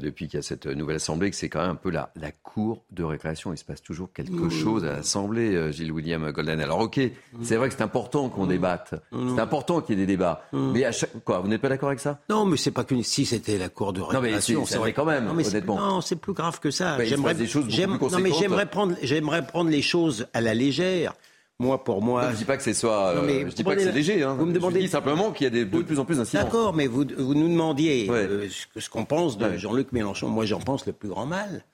[0.00, 2.30] depuis qu'il y a cette nouvelle Assemblée, que c'est quand même un peu la, la
[2.32, 3.52] cour de récréation.
[3.52, 6.60] Il se passe toujours quelque chose à l'Assemblée, euh, Gilles William Golden.
[6.60, 7.00] Alors ok,
[7.42, 10.42] c'est vrai que c'est important qu'on débatte, c'est important qu'il y ait des débats.
[10.52, 11.10] Mais à chaque...
[11.24, 12.20] Quoi, vous n'êtes pas d'accord avec ça?
[12.28, 13.02] Non, mais c'est pas qu'une.
[13.02, 15.50] Si c'était la cour de Non, mais récréation, c'est- l'est quand même, Non, mais c'est-
[15.50, 15.78] honnêtement.
[15.78, 16.96] Non, c'est plus grave que ça.
[16.98, 20.40] Bah, j'aimerais des choses beaucoup plus Non, mais j'aimerais prendre, j'aimerais prendre les choses à
[20.40, 21.14] la légère.
[21.60, 22.30] Moi, pour moi.
[22.30, 24.22] Je dis pas que c'est soit, Non, mais euh, je dis pas que c'est léger.
[24.22, 24.36] Hein.
[24.38, 26.44] vous me demandez- Je dis simplement qu'il y a des- de plus en plus d'incidents.
[26.44, 28.16] D'accord, mais vous, vous nous demandiez Ouais.
[28.18, 29.58] euh, ce qu'on pense de Ouais.
[29.58, 30.28] Jean-Luc Mélenchon.
[30.28, 31.64] Moi, j'en pense le plus grand mal.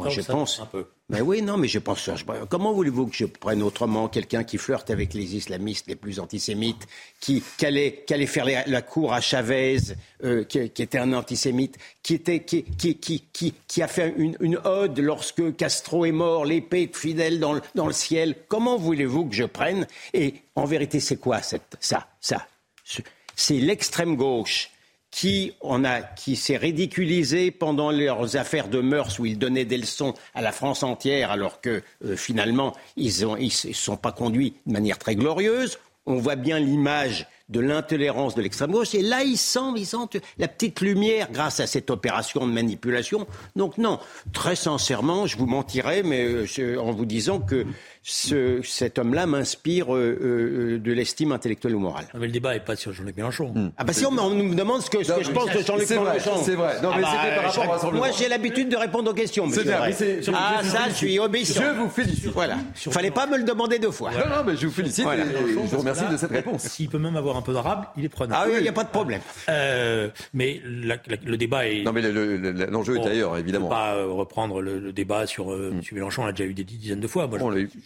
[0.00, 0.60] Moi, Donc, je pense.
[0.60, 0.86] un peu.
[1.08, 2.08] Mais oui, non, mais je pense.
[2.48, 6.86] comment voulez-vous que je prenne autrement quelqu'un qui flirte avec les islamistes les plus antisémites,
[7.20, 9.78] qui, qui, allait, qui allait faire les- la cour à Chavez,
[10.24, 14.14] euh, qui, qui était un antisémite, qui, était, qui, qui, qui, qui, qui a fait
[14.16, 18.36] une, une ode lorsque Castro est mort, l'épée de Fidèle dans le, dans le ciel?
[18.48, 19.86] Comment voulez-vous que je prenne?
[20.14, 22.46] Et en vérité, c'est quoi cette, ça, ça?
[22.84, 23.02] Ce-
[23.36, 24.70] C'est l'extrême gauche
[25.10, 29.78] qui, on a, qui s'est ridiculisé pendant leurs affaires de mœurs où ils donnaient des
[29.78, 34.54] leçons à la France entière alors que euh, finalement ils ne ils sont pas conduits
[34.66, 35.78] de manière très glorieuse.
[36.06, 40.16] On voit bien l'image de l'intolérance de l'extrême gauche et là ils sentent, ils sentent
[40.38, 43.26] la petite lumière grâce à cette opération de manipulation.
[43.56, 43.98] Donc non,
[44.32, 47.66] très sincèrement, je vous mentirais mais euh, en vous disant que
[48.02, 52.06] ce- cet homme-là m'inspire euh, euh, de l'estime intellectuelle ou morale.
[52.14, 53.52] Non, mais le débat n'est pas sur Jean-Luc Mélenchon.
[53.76, 55.60] Ah bah si on, on nous demande ce que, ce Non, que je pense de
[55.60, 56.42] Jean-Luc c'est vrai, Mélenchon.
[56.42, 56.76] c'est vrai.
[56.82, 58.06] Non, mais Ah c'était par rapport Rassemblement.
[58.06, 59.46] Moi j'ai l'habitude de répondre aux questions.
[59.46, 59.52] mais
[59.92, 61.60] c'est- je- ah ça, je suis obéissant.
[61.62, 62.26] Je vous félicite.
[62.32, 62.56] Voilà.
[62.86, 64.10] Il fallait pas me le demander deux fois.
[64.12, 65.24] Non, non, mais je vous félicite Voilà.
[65.24, 66.62] et je vous remercie Là, de cette réponse.
[66.62, 68.38] S'il peut même avoir un peu d'arabe, il est preneur.
[68.40, 69.20] Ah oui, il n'y a pas de problème.
[69.50, 71.82] Euh, mais la- la- le débat est.
[71.82, 73.68] Non, mais le- le- le- l'enjeu est ailleurs, Je ne évidemment.
[73.68, 75.80] pas euh, reprendre le, le débat sur euh, M.
[75.92, 77.26] Mélenchon, on l'a déjà eu des dizaines de fois.
[77.26, 77.38] Moi,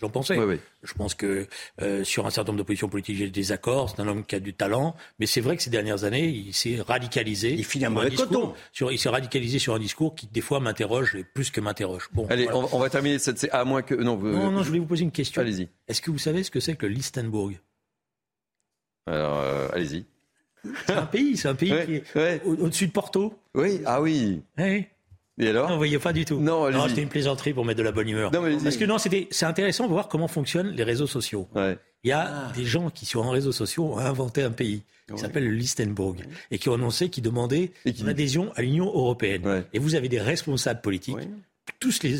[0.02, 0.03] On
[0.38, 0.60] Oui, oui.
[0.82, 1.46] Je pense que
[1.82, 3.90] euh, sur un certain nombre de positions politiques, j'ai des désaccords.
[3.90, 6.52] C'est un homme qui a du talent, mais c'est vrai que ces dernières années, il
[6.54, 7.52] s'est radicalisé.
[7.52, 8.52] Il finit un mauvais coton.
[8.72, 12.08] Sur, il s'est radicalisé sur un discours qui, des fois, m'interroge et plus que m'interroge.
[12.12, 12.58] Bon, Allez, voilà.
[12.72, 13.48] on, on va terminer cette.
[13.52, 13.94] À moins que.
[13.94, 15.40] Non, Non, non, je voulais vous poser une question.
[15.42, 15.68] Allez-y.
[15.88, 17.52] Est-ce que vous savez ce que c'est que le Liechtenbourg
[19.06, 20.04] Alors, euh, allez-y.
[20.86, 22.40] C'est un pays, c'est un pays Ouais, qui est ouais.
[22.44, 23.38] au- au-dessus de Porto.
[23.54, 24.42] Oui, ah oui.
[24.56, 24.88] Ouais.
[25.38, 26.38] Et alors Non, vous voyez pas du tout.
[26.38, 28.32] Non, c'était une plaisanterie pour mettre de la bonne humeur.
[28.32, 28.56] Non, mais.
[28.62, 31.48] Parce que non, c'était, c'est intéressant de voir comment fonctionnent les réseaux sociaux.
[31.54, 31.78] Ouais.
[32.04, 35.18] Il y a des gens qui, sur un réseau social, ont inventé un pays qui
[35.18, 36.16] s'appelle le Liechtenbourg
[36.50, 39.46] et qui ont annoncé qu'ils demandaient une adhésion à l'Union européenne.
[39.46, 39.64] Ouais.
[39.72, 41.16] Et vous avez des responsables politiques.
[41.80, 42.18] Tous les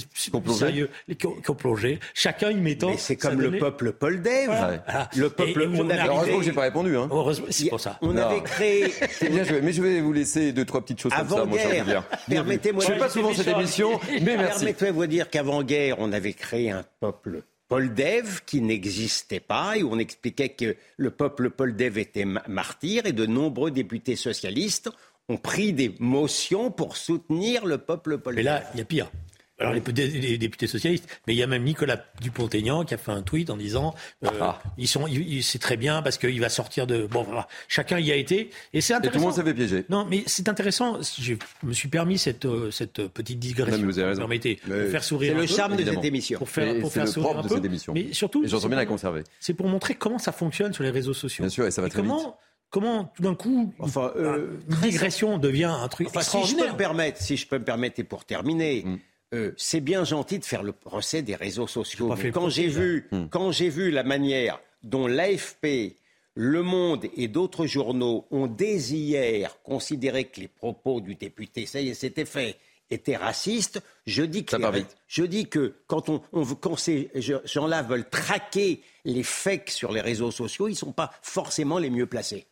[0.53, 2.91] sérieux, les qui ont, qui ont plongé, chacun y mettant.
[2.91, 4.49] Mais c'est comme le donnait- peuple Paul Dave.
[4.51, 4.81] Ouais.
[4.87, 5.11] Voilà.
[5.17, 6.97] Le peuple, Et- et on on avait- arrivait- Alors, heureusement que j'ai pas répondu.
[6.97, 7.09] Hein.
[7.11, 7.99] Heureusement, c'est pour ça.
[8.03, 8.23] On Non.
[8.23, 9.61] avait créé C'est bien joué.
[9.63, 12.05] Mais je vais vous laisser deux, trois petites choses comme ça, mon cher.
[12.29, 14.65] Permettez-moi Je fais pas souvent cette émission, mais merci.
[14.65, 19.83] Permettez-moi de vous dire qu'avant-guerre, on avait créé un peuple Poldev qui n'existait pas et
[19.83, 24.91] où on expliquait que le peuple Poldev était ma- martyr et de nombreux députés socialistes
[25.31, 28.37] ont pris des motions pour soutenir le peuple Poldev.
[28.37, 29.11] Mais là, il y a pire.
[29.61, 33.13] Alors les, les députés socialistes, mais il y a même Nicolas Dupont-Aignan qui a fait
[33.13, 34.61] un tweet en disant euh, Ah.
[34.79, 35.05] ils sont,
[35.43, 38.81] c'est très bien parce qu'il va sortir de bon voilà, chacun y a été et
[38.81, 39.25] c'est Et tout le intéressant.
[39.27, 39.85] monde s'est fait piéger.
[39.91, 40.99] Non, mais c'est intéressant.
[41.21, 43.79] Je me suis permis cette euh, cette petite digression.
[43.79, 44.21] Non, vous avez raison.
[44.23, 45.33] permettez, Mais pour faire sourire.
[45.35, 46.01] C'est le peu, charme de évidemment.
[46.01, 46.39] cette émission.
[46.39, 47.55] Pour faire, pour faire le sourire propre un de peu.
[47.55, 47.93] cette émission.
[47.95, 49.23] Mais surtout, Et j'en c'est bien la pour- conserver.
[49.39, 51.45] C'est pour montrer comment ça fonctionne sur les réseaux sociaux.
[51.45, 52.37] Bien sûr, et ça va très comment,
[52.71, 56.67] comment tout d'un coup, Enfin, euh, une digression devient un truc Enfin, si je peux
[56.73, 58.99] me permettre, si je peux me permettre, et pour terminer, Mm.
[59.35, 62.09] Euh, c'est bien gentil de faire le procès des réseaux sociaux.
[62.17, 63.25] Mais quand j'ai vu, Mm.
[63.31, 65.97] quand j'ai vu la manière dont l'AFP,
[66.37, 71.81] Le Monde et d'autres journaux ont dès hier considéré que les propos du député, ça
[71.81, 72.57] y est, c'était fait,
[72.91, 76.21] étaient racistes, je dis que, les- je dis que quand, on,
[76.61, 77.09] quand ces
[77.45, 81.89] gens-là veulent traquer les fakes sur les réseaux sociaux, ils ne sont pas forcément les
[81.91, 82.47] mieux placés.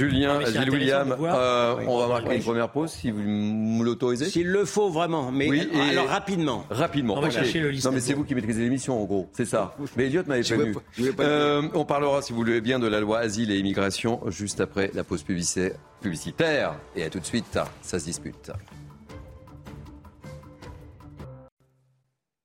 [0.00, 1.84] Julien, Gilles William, euh, Oui.
[1.88, 2.36] on va marquer Oui.
[2.36, 4.26] une première pause si vous me l'autorisez.
[4.26, 6.64] S'il le faut vraiment, mais Oui, et- alors rapidement.
[6.70, 7.16] Rapidement.
[7.18, 9.28] On va chercher le liste Non, mais c'est vous qui maîtrisez l'émission, en gros.
[9.32, 9.74] C'est ça.
[9.96, 10.74] Mais Elliot m'avait prévenu.
[11.12, 14.20] pas- Euh, on parlera, si vous le voulez bien, de la loi Asile et Immigration
[14.28, 15.72] juste après la pause publicitaire.
[16.00, 16.74] publicitaire.
[16.94, 18.52] Et à tout de suite, ça se dispute.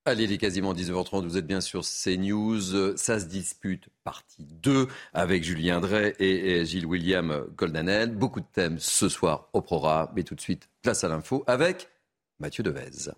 [0.08, 2.96] Allez, il est quasiment 19h30, vous êtes bien sur CNews.
[2.96, 8.16] Ça se dispute, partie 2, avec Julien Drey et et Gilles William Goldanel.
[8.16, 10.10] Beaucoup de thèmes ce soir au programme.
[10.16, 11.90] Mais tout de suite, place à l'info avec
[12.40, 13.10] Mathieu Devez.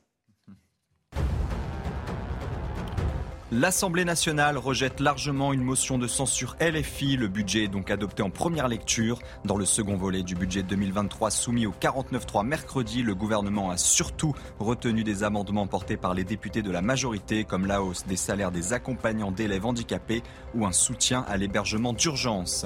[3.53, 7.15] L'Assemblée nationale rejette largement une motion de censure LFI.
[7.15, 9.19] Le budget est donc adopté en première lecture.
[9.45, 14.35] Dans le second volet du budget 2023 soumis au 49.3 mercredi, le gouvernement a surtout
[14.59, 18.51] retenu des amendements portés par les députés de la majorité, comme la hausse des salaires
[18.51, 22.65] des accompagnants d'élèves handicapés ou un soutien à l'hébergement d'urgence.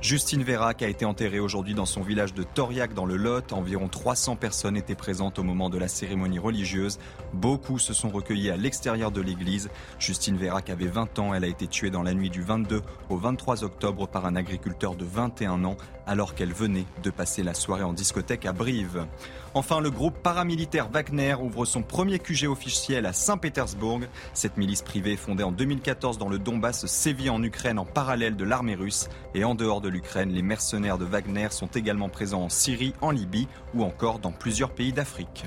[0.00, 3.52] Justine Vérac a été enterrée aujourd'hui dans son village de Toriac dans le Lot.
[3.52, 6.98] Environ 300 personnes étaient présentes au moment de la cérémonie religieuse.
[7.34, 9.68] Beaucoup se sont recueillis à l'extérieur de l'église.
[9.98, 11.34] Justine Vérac avait 20 ans.
[11.34, 14.94] Elle a été tuée dans la nuit du 22 au 23 octobre par un agriculteur
[14.94, 15.76] de 21 ans
[16.10, 19.06] alors qu'elle venait de passer la soirée en discothèque à Brive.
[19.54, 24.00] Enfin, le groupe paramilitaire Wagner ouvre son premier QG officiel à Saint-Pétersbourg.
[24.34, 28.44] Cette milice privée fondée en 2014 dans le Donbass sévit en Ukraine en parallèle de
[28.44, 29.08] l'armée russe.
[29.36, 33.12] Et en dehors de l'Ukraine, les mercenaires de Wagner sont également présents en Syrie, en
[33.12, 35.44] Libye ou encore dans plusieurs pays d'Afrique.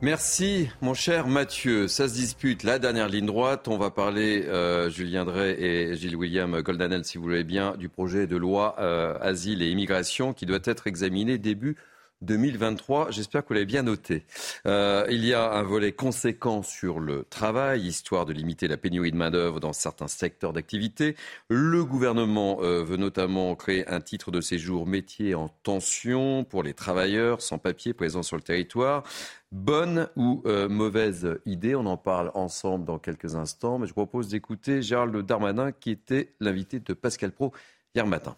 [0.00, 1.88] Merci, mon cher Mathieu.
[1.88, 3.66] Ça se dispute la dernière ligne droite.
[3.66, 7.88] On va parler, euh, Julien Drey et Gilles William Goldanel, si vous voulez bien, du
[7.88, 11.76] projet de loi euh, Asile et Immigration qui doit être examiné début
[12.22, 13.10] 2023.
[13.10, 14.24] J'espère que vous l'avez bien noté.
[14.66, 19.12] Euh, il y a un volet conséquent sur le travail, histoire de limiter la pénurie
[19.12, 21.16] de main-d'œuvre dans certains secteurs d'activité.
[21.48, 26.74] Le gouvernement euh, veut notamment créer un titre de séjour métier en tension pour les
[26.74, 29.04] travailleurs sans papier présents sur le territoire.
[29.50, 34.28] Bonne ou euh, mauvaise idée On en parle ensemble dans quelques instants, mais je propose
[34.28, 37.52] d'écouter Gérald Darmanin qui était l'invité de Pascal Pro
[37.94, 38.36] hier matin.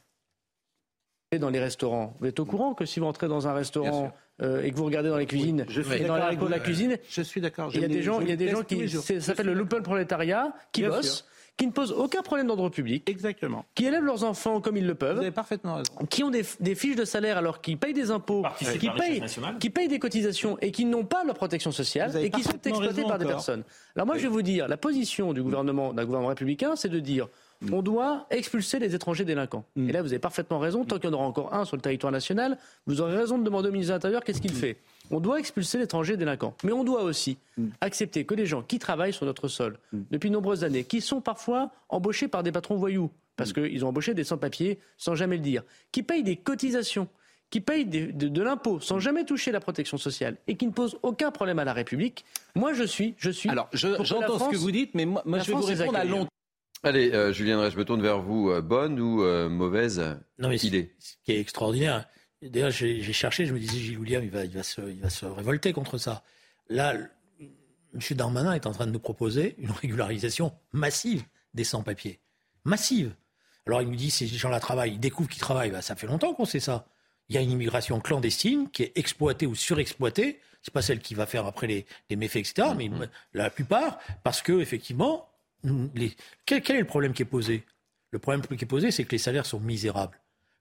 [1.39, 2.17] Dans les restaurants.
[2.19, 4.13] Vous êtes au courant que si vous entrez dans un restaurant
[4.43, 6.59] euh, et que vous regardez dans les cuisines je suis et dans avec de la
[6.59, 7.71] cuisine, Je suis d'accord.
[7.73, 9.55] il y a des gens, il y a des gens qui les ça s'appelle le
[9.55, 11.25] lumpen prolétariat, qui Bien bossent, sûr.
[11.57, 13.65] qui ne posent aucun problème d'ordre public, Exactement.
[13.77, 15.93] qui élèvent leurs enfants comme ils le Vous peuvent, avez parfaitement raison.
[16.09, 19.23] qui ont des, des fiches de salaire alors qu'ils payent des impôts, qui payent,
[19.61, 23.03] qui payent des cotisations et qui n'ont pas leur protection sociale et qui sont exploités
[23.05, 23.63] par des personnes.
[23.95, 26.99] Alors moi je vais vous dire, la position du gouvernement, d'un gouvernement républicain, c'est de
[26.99, 27.29] dire
[27.63, 27.75] Mm.
[27.75, 29.65] on doit expulser les étrangers délinquants.
[29.77, 31.83] Et là vous avez parfaitement raison, tant qu'il y en aura encore un sur le
[31.83, 34.43] territoire national, vous aurez raison de demander au ministre de l'Intérieur qu'est-ce Mm.
[34.43, 34.79] qu'il fait.
[35.11, 36.55] On doit expulser l'étranger délinquant.
[36.65, 37.37] Mais on doit aussi
[37.81, 41.21] accepter que les gens qui travaillent sur notre sol depuis de nombreuses années, qui sont
[41.21, 45.43] parfois embauchés par des patrons voyous, parce qu'ils ont embauché des sans-papiers sans jamais le
[45.43, 47.09] dire, qui payent des cotisations,
[47.51, 50.97] qui payent de, de l'impôt sans jamais toucher la protection sociale et qui ne posent
[51.03, 53.49] aucun problème à la République, moi je suis, je suis.
[53.51, 56.27] Alors, je- j'entends ce que vous dites, mais moi, je vais vous répondre à accueille.
[56.83, 58.51] Allez, euh, Julien je me tourne vers vous.
[58.51, 59.99] Euh, bonne ou euh, mauvaise
[60.39, 62.09] Non, mais idée Ce qui est extraordinaire.
[62.41, 65.01] D'ailleurs, j'ai j'ai cherché, je me disais, Gilles William, il va, il, va se, il
[65.01, 66.23] va se révolter contre ça.
[66.71, 66.95] Là,
[67.95, 68.01] M.
[68.13, 72.19] Darmanin est en train de nous proposer une régularisation massive des sans-papiers.
[72.65, 73.15] Massive.
[73.67, 75.71] Alors, il nous dit, ces gens-là travaillent, ils découvrent qu'ils travaillent.
[75.71, 76.87] Bah, ça fait longtemps qu'on sait ça.
[77.29, 80.41] Il y a une immigration clandestine qui est exploitée ou surexploitée.
[80.63, 82.69] C'est pas celle qui va faire après les, les méfaits, etc.
[82.77, 82.91] Mais
[83.35, 85.30] la plupart, parce que, effectivement,
[85.95, 86.15] les...
[86.47, 87.65] quel, est le problème qui est posé?
[88.11, 90.21] Le problème qui est posé, c'est que les salaires sont misérables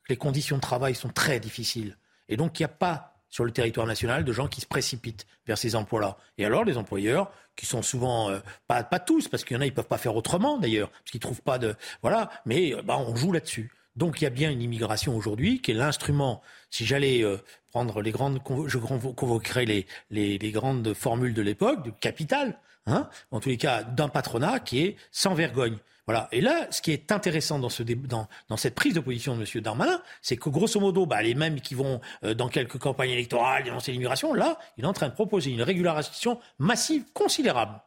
[0.10, 1.96] les conditions de travail sont très difficiles.
[2.28, 5.28] Et donc, il n'y a pas sur le territoire national de gens qui se précipitent
[5.46, 6.18] vers ces emplois-là.
[6.40, 9.66] Et alors, les employeurs, qui sont souvent, euh, pas, tous, parce qu'il y en a,
[9.66, 11.76] ils ne peuvent pas faire autrement d'ailleurs, parce qu'ils ne trouvent pas de...
[12.02, 13.72] Voilà, mais euh, bah, on joue là-dessus.
[13.96, 17.38] Donc, il y a bien une immigration aujourd'hui qui est l'instrument, si j'allais euh,
[17.70, 18.40] prendre les grandes...
[18.66, 22.60] Je convo- convoquerais les, les, les grandes formules de l'époque, du capital,
[22.90, 25.78] hein, en tous les cas, d'un patronat qui est sans vergogne.
[26.06, 26.28] Voilà.
[26.32, 29.38] Et là, ce qui est intéressant dans, ce dé- dans, dans cette prise de position
[29.38, 29.62] de M.
[29.62, 33.64] Darmanin, c'est que grosso modo, bah, les mêmes qui vont euh, dans quelques campagnes électorales
[33.64, 37.80] dénoncer l'immigration, là, il est en train de proposer une régularisation massive considérable.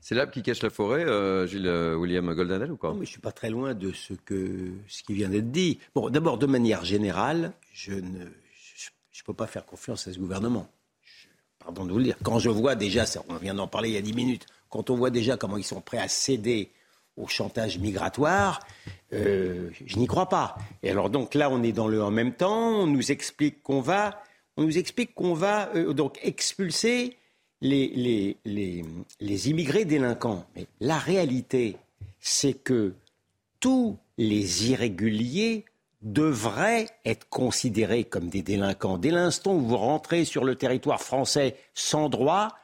[0.00, 2.90] C'est l'arbre qui cache la forêt, euh, Gilles euh, William Goldanel ou quoi?
[2.90, 5.80] Non, mais je suis pas très loin de ce que ce qui vient d'être dit.
[5.96, 8.24] Bon, d'abord, de manière générale, je ne
[8.76, 10.70] je, je peux pas faire confiance à ce gouvernement.
[11.68, 12.16] Pardon de vous le dire.
[12.22, 14.96] Quand je vois déjà, on vient d'en parler il y a dix minutes, quand on
[14.96, 16.70] voit déjà comment ils sont prêts à céder
[17.18, 18.60] au chantage migratoire,
[19.12, 20.56] euh, je n'y crois pas.
[20.82, 22.70] Et alors donc là, on est dans le en même temps.
[22.70, 24.22] On nous explique qu'on va,
[24.56, 27.18] on nous explique qu'on va euh, donc expulser
[27.60, 28.82] les, les, les,
[29.20, 30.46] les immigrés délinquants.
[30.56, 31.76] Mais la réalité,
[32.18, 32.94] c'est que
[33.60, 35.66] tous les irréguliers
[36.00, 38.98] devraient être considérés comme des délinquants.
[38.98, 42.54] Dès l'instant où vous rentrez sur le territoire français sans droit,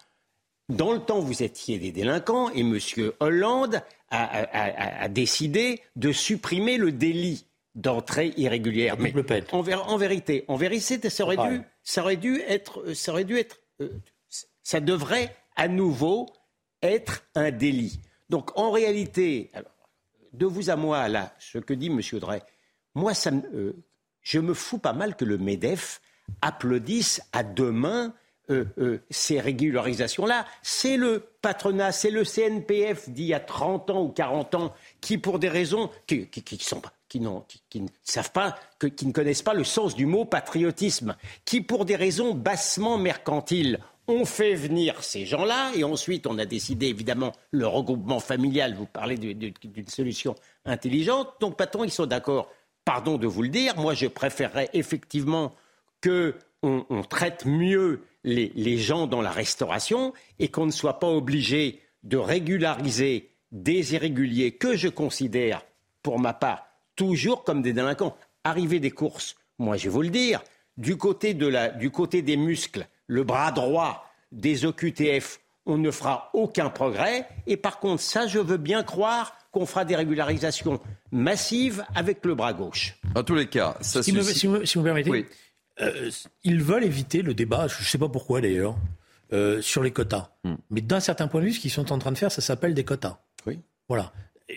[0.69, 2.79] dans le temps, vous étiez des délinquants et M.
[3.21, 8.97] Hollande a, décidé de supprimer le délit d'entrée irrégulière.
[8.99, 9.13] Mais
[9.53, 13.37] en, en, vérité, en vérité, ça aurait, dû, ça aurait dû être, ça aurait dû
[13.37, 13.89] être, euh,
[14.63, 16.27] ça devrait à nouveau
[16.83, 18.01] être un délit.
[18.31, 19.51] Donc en réalité,
[20.33, 22.01] de vous à moi, là, ce que dit M.
[22.21, 22.43] Drey,
[22.95, 23.73] moi, euh,
[24.23, 26.01] je me fous pas mal que le MEDEF
[26.41, 28.15] applaudisse à deux mains
[28.51, 30.47] euh, euh, ces régularisations-là.
[30.63, 35.19] C'est le patronat, c'est le CNPF d'il y a 30 ans ou 40 ans qui,
[35.19, 36.29] pour des raisons qui,
[37.21, 41.97] ne savent pas, qui ne connaissent pas le sens du mot patriotisme, qui, pour des
[41.97, 47.67] raisons bassement mercantiles, ont fait venir ces gens-là et ensuite on a décidé évidemment le
[47.67, 48.75] regroupement familial.
[48.75, 50.35] Vous parlez d'une solution
[50.67, 51.29] intelligente.
[51.41, 52.51] Donc, patron, ils sont d'accord.
[52.85, 55.55] Pardon de vous le dire, moi je préférerais effectivement
[56.03, 61.81] qu'on on traite mieux les, gens dans la restauration et qu'on ne soit pas obligé
[62.03, 65.63] de régulariser des irréguliers que je considère,
[66.03, 66.67] pour ma part,
[66.97, 68.17] toujours comme des délinquants.
[68.45, 70.43] Arriver des courses, moi je vais vous le dire,
[70.77, 76.69] du côté, du côté des muscles, le bras droit des OQTF, on ne fera aucun
[76.69, 77.27] progrès.
[77.47, 80.81] Et par contre, ça, je veux bien croire qu'on fera des régularisations
[81.13, 82.97] massives avec le bras gauche.
[83.15, 85.27] En tous les cas, ça si, si, vous, si vous permettez,
[85.81, 86.11] euh,
[86.43, 88.77] ils veulent éviter le débat, je ne sais pas pourquoi d'ailleurs,
[89.33, 90.33] euh, sur les quotas.
[90.43, 90.57] Hmm.
[90.71, 92.75] Mais d'un certain point de vue, ce qu'ils sont en train de faire, ça s'appelle
[92.75, 93.21] des quotas.
[93.47, 93.61] Oui.
[93.89, 94.13] Voilà.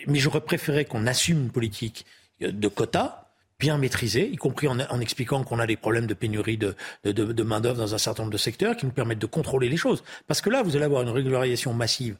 [0.06, 2.04] Mais j'aurais préféré qu'on assume une politique
[2.40, 3.24] de quotas
[3.58, 7.42] bien maîtrisée, y compris en, expliquant qu'on a des problèmes de pénurie de, de, de
[7.42, 10.04] main-d'œuvre dans un certain nombre de secteurs qui nous permettent de contrôler les choses.
[10.28, 12.16] Parce que là, vous allez avoir une régularisation massive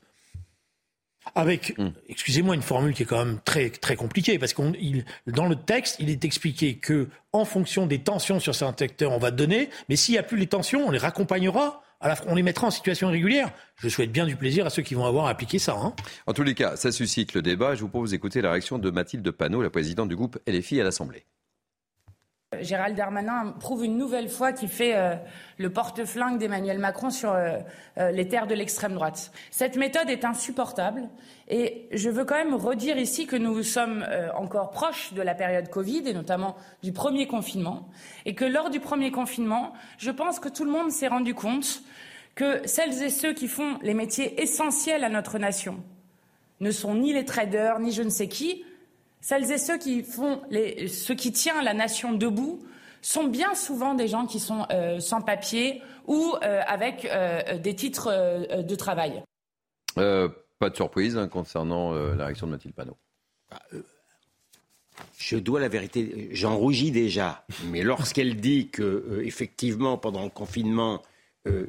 [1.35, 1.91] avec, hmm.
[2.09, 4.73] excusez-moi, une formule qui est quand même très très compliquée, parce qu'on
[5.27, 9.19] dans le texte, il est expliqué que en fonction des tensions sur certains secteurs, on
[9.19, 11.83] va donner, mais s'il n'y a plus les tensions, on les raccompagnera.
[12.27, 13.51] on les mettra en situation régulière.
[13.77, 15.77] Je souhaite bien du plaisir à ceux qui vont avoir à appliquer ça.
[15.77, 15.95] Hein.
[16.27, 17.75] En tous les cas, ça suscite le débat.
[17.75, 20.85] Je vous propose d'écouter la réaction de Mathilde Panot, la présidente du groupe LFI à
[20.85, 21.27] l'Assemblée.
[22.63, 25.17] Gérald Darmanin prouve une nouvelle fois qu'il fait euh,
[25.59, 27.59] le porte-flingue d'Emmanuel Macron sur euh,
[27.99, 29.33] euh, les terres de l'extrême droite.
[29.51, 31.11] Cette méthode est insupportable
[31.49, 35.69] et je veux quand même redire ici que nous sommes encore proches de la période
[35.69, 37.91] Covid et notamment du premier confinement
[38.25, 41.83] et que lors du premier confinement, je pense que tout le monde s'est rendu compte
[42.35, 45.83] que celles et ceux qui font les métiers essentiels à notre nation
[46.61, 48.65] ne sont ni les traders ni je ne sais qui,
[49.21, 52.63] celles et ceux qui font les, ce qui tient la nation debout
[53.03, 57.75] sont bien souvent des gens qui sont euh, sans papier ou euh, avec euh, des
[57.75, 59.23] titres de travail.
[59.95, 62.97] pas de surprise hein, concernant la réaction de Mathilde Panot.
[63.51, 63.61] Bah,
[65.17, 71.03] je dois la vérité, j'en rougis déjà, mais lorsqu'elle dit que effectivement pendant le confinement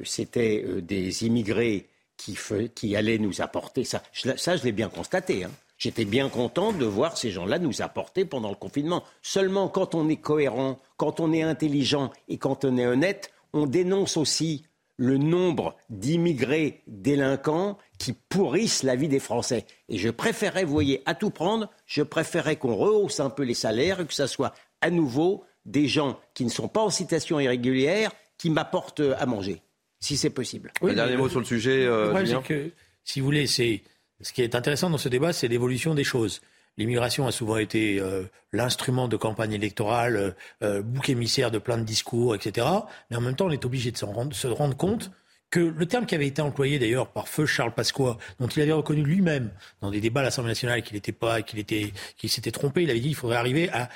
[0.04, 2.36] c'était des immigrés qui,
[2.74, 5.44] qui, allaient nous apporter ça, ça je l'ai bien constaté.
[5.44, 5.50] Hein.
[5.80, 9.02] J'étais bien content de voir ces gens-là nous apporter pendant le confinement.
[9.22, 13.66] Seulement quand on est cohérent, quand on est intelligent et quand on est honnête, on
[13.66, 14.62] dénonce aussi
[14.98, 19.64] le nombre d'immigrés délinquants qui pourrissent la vie des Français.
[19.88, 23.54] Et je préférais, vous voyez, à tout prendre, je préférais qu'on rehausse un peu les
[23.54, 27.40] salaires et que ce soit à nouveau des gens qui ne sont pas en situation
[27.40, 29.62] irrégulière qui m'apportent à manger,
[29.98, 30.74] si c'est possible.
[30.82, 31.86] un dernier mot sur le sujet.
[31.86, 32.12] Euh,
[32.42, 32.70] que,
[33.02, 33.82] si vous voulez, c'est
[34.22, 36.40] ce qui est intéressant dans ce débat, c'est l'évolution des choses.
[36.76, 40.30] L'immigration a souvent été euh, l'instrument de campagne électorale, euh,
[40.62, 42.66] euh, bouc émissaire de plein de discours, etc.
[43.10, 45.10] Mais en même temps, on est obligé de se rendre, compte
[45.50, 48.72] que le terme qui avait été employé d'ailleurs par feu Charles Pasqua, dont il avait
[48.72, 52.52] reconnu lui-même dans des débats à l'Assemblée nationale qu'il n'était pas, qu'il était, qu'il s'était
[52.52, 53.88] trompé, il avait dit qu'il faudrait arriver à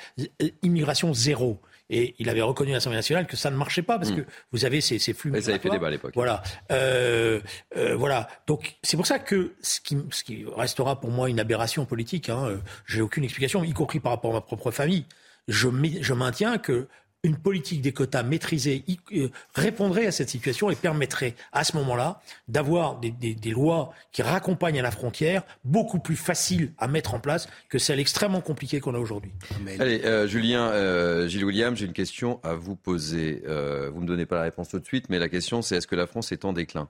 [0.63, 1.61] immigration zéro.
[1.89, 4.23] Et il avait reconnu à l'Assemblée nationale que ça ne marchait pas parce hmm.
[4.23, 5.31] que vous avez ces, ces flux.
[5.41, 6.13] ça avait fait débat à l'époque.
[6.15, 6.41] Voilà.
[6.71, 7.39] Euh,
[7.77, 8.27] euh, voilà.
[8.47, 12.29] Donc c'est pour ça que ce qui, ce qui, restera pour moi une aberration politique,
[12.29, 15.05] hein, euh, j'ai aucune explication, y compris par rapport à ma propre famille.
[15.47, 15.69] Je,
[16.01, 16.87] je maintiens que
[17.25, 22.21] une politique des quotas maîtrisée euh, répondrait à cette situation et permettrait à ce moment-là
[22.47, 27.47] d'avoir des, lois qui raccompagnent à la frontière beaucoup plus faciles à mettre en place
[27.69, 29.31] que celles extrêmement compliquées qu'on a aujourd'hui.
[29.79, 33.41] Allez, euh, Julien, euh, Gilles William, j'ai une question à vous poser.
[33.45, 35.87] vous ne me donnez pas la réponse tout de suite, mais la question c'est est-ce
[35.87, 36.89] que la France est en déclin?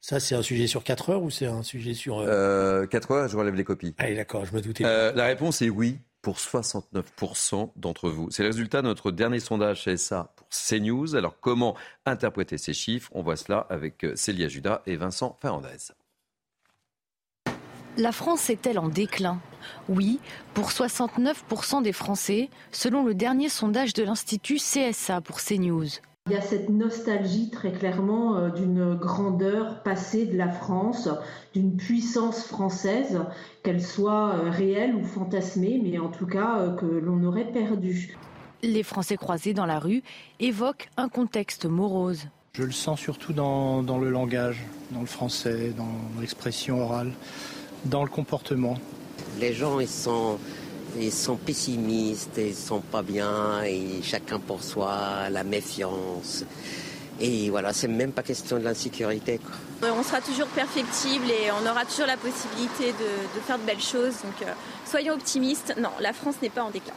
[0.00, 2.18] Ça, c'est un sujet sur 4 heures ou c'est un sujet sur...
[2.18, 3.94] 4 heures, je relève les copies.
[3.98, 4.84] Allez, d'accord, je me doutais.
[4.84, 8.30] la réponse est oui pour 69% d'entre vous.
[8.30, 11.14] C'est le résultat de notre dernier sondage CSA pour CNews.
[11.14, 13.10] Alors comment interpréter ces chiffres?
[13.14, 15.92] On voit cela avec euh, Célia Judas et Vincent Fernandez.
[17.96, 19.40] La France est-elle en déclin?
[19.88, 20.20] Oui,
[20.54, 25.88] pour 69% des Français, selon le dernier sondage de l'Institut CSA pour CNews.
[26.28, 31.08] Il y a cette nostalgie très clairement euh, d'une grandeur passée de la France,
[31.54, 33.20] d'une puissance française,
[33.62, 38.14] qu'elle soit euh, réelle ou fantasmée, mais en tout cas euh, que l'on aurait perdue.
[38.62, 40.02] Les Français croisés dans la rue
[40.38, 42.26] évoquent un contexte morose.
[42.52, 47.12] Je le sens surtout dans, dans le langage, dans le français, dans l'expression orale,
[47.86, 48.76] dans le comportement.
[49.40, 50.38] Les gens, ils sont
[51.00, 56.44] ils sont pessimistes, ils sont pas bien, et chacun pour soi, la méfiance.
[57.20, 59.40] Et voilà, c'est même pas question de l'insécurité.
[59.82, 64.14] On sera toujours perfectible et on aura toujours la possibilité de, faire de belles choses.
[64.22, 64.52] Donc euh,
[64.86, 65.74] soyons optimistes.
[65.80, 66.94] Non, la France n'est pas en déclin.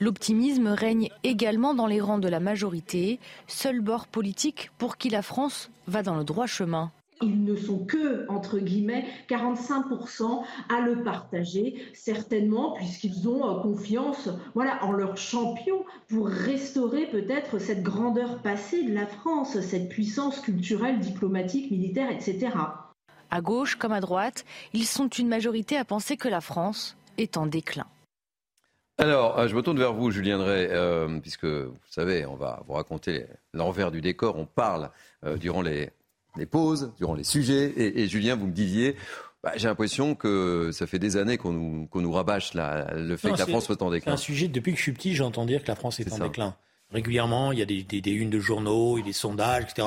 [0.00, 5.22] L'optimisme règne également dans les rangs de la majorité, seul bord politique pour qui la
[5.22, 6.90] France va dans le droit chemin.
[7.20, 14.28] Ils ne sont que, entre guillemets, 45% à le partager, certainement, puisqu'ils ont euh, confiance
[14.54, 20.40] voilà, en leur champion pour restaurer peut-être cette grandeur passée de la France, cette puissance
[20.40, 22.50] culturelle, diplomatique, militaire, etc.
[23.30, 27.36] À gauche comme à droite, ils sont une majorité à penser que la France est
[27.36, 27.86] en déclin.
[28.96, 32.62] Alors, euh, je me tourne vers vous, Julien Drey, euh, puisque vous savez, on va
[32.66, 34.36] vous raconter l'envers du décor.
[34.36, 34.90] On parle
[35.40, 35.90] durant les,
[36.36, 37.72] les pauses, durant les sujets.
[37.76, 38.96] Et, Julien, vous me disiez,
[39.42, 43.38] bah, j'ai l'impression que ça fait des années qu'on nous, nous, rabâche le fait que
[43.38, 44.16] la France soit en déclin.
[44.16, 46.18] C'est un sujet, depuis que je suis petit, j'entends dire que la France est, en
[46.18, 46.56] déclin.
[46.90, 49.86] Régulièrement, il y a des, des, unes de journaux, il y a des sondages, etc.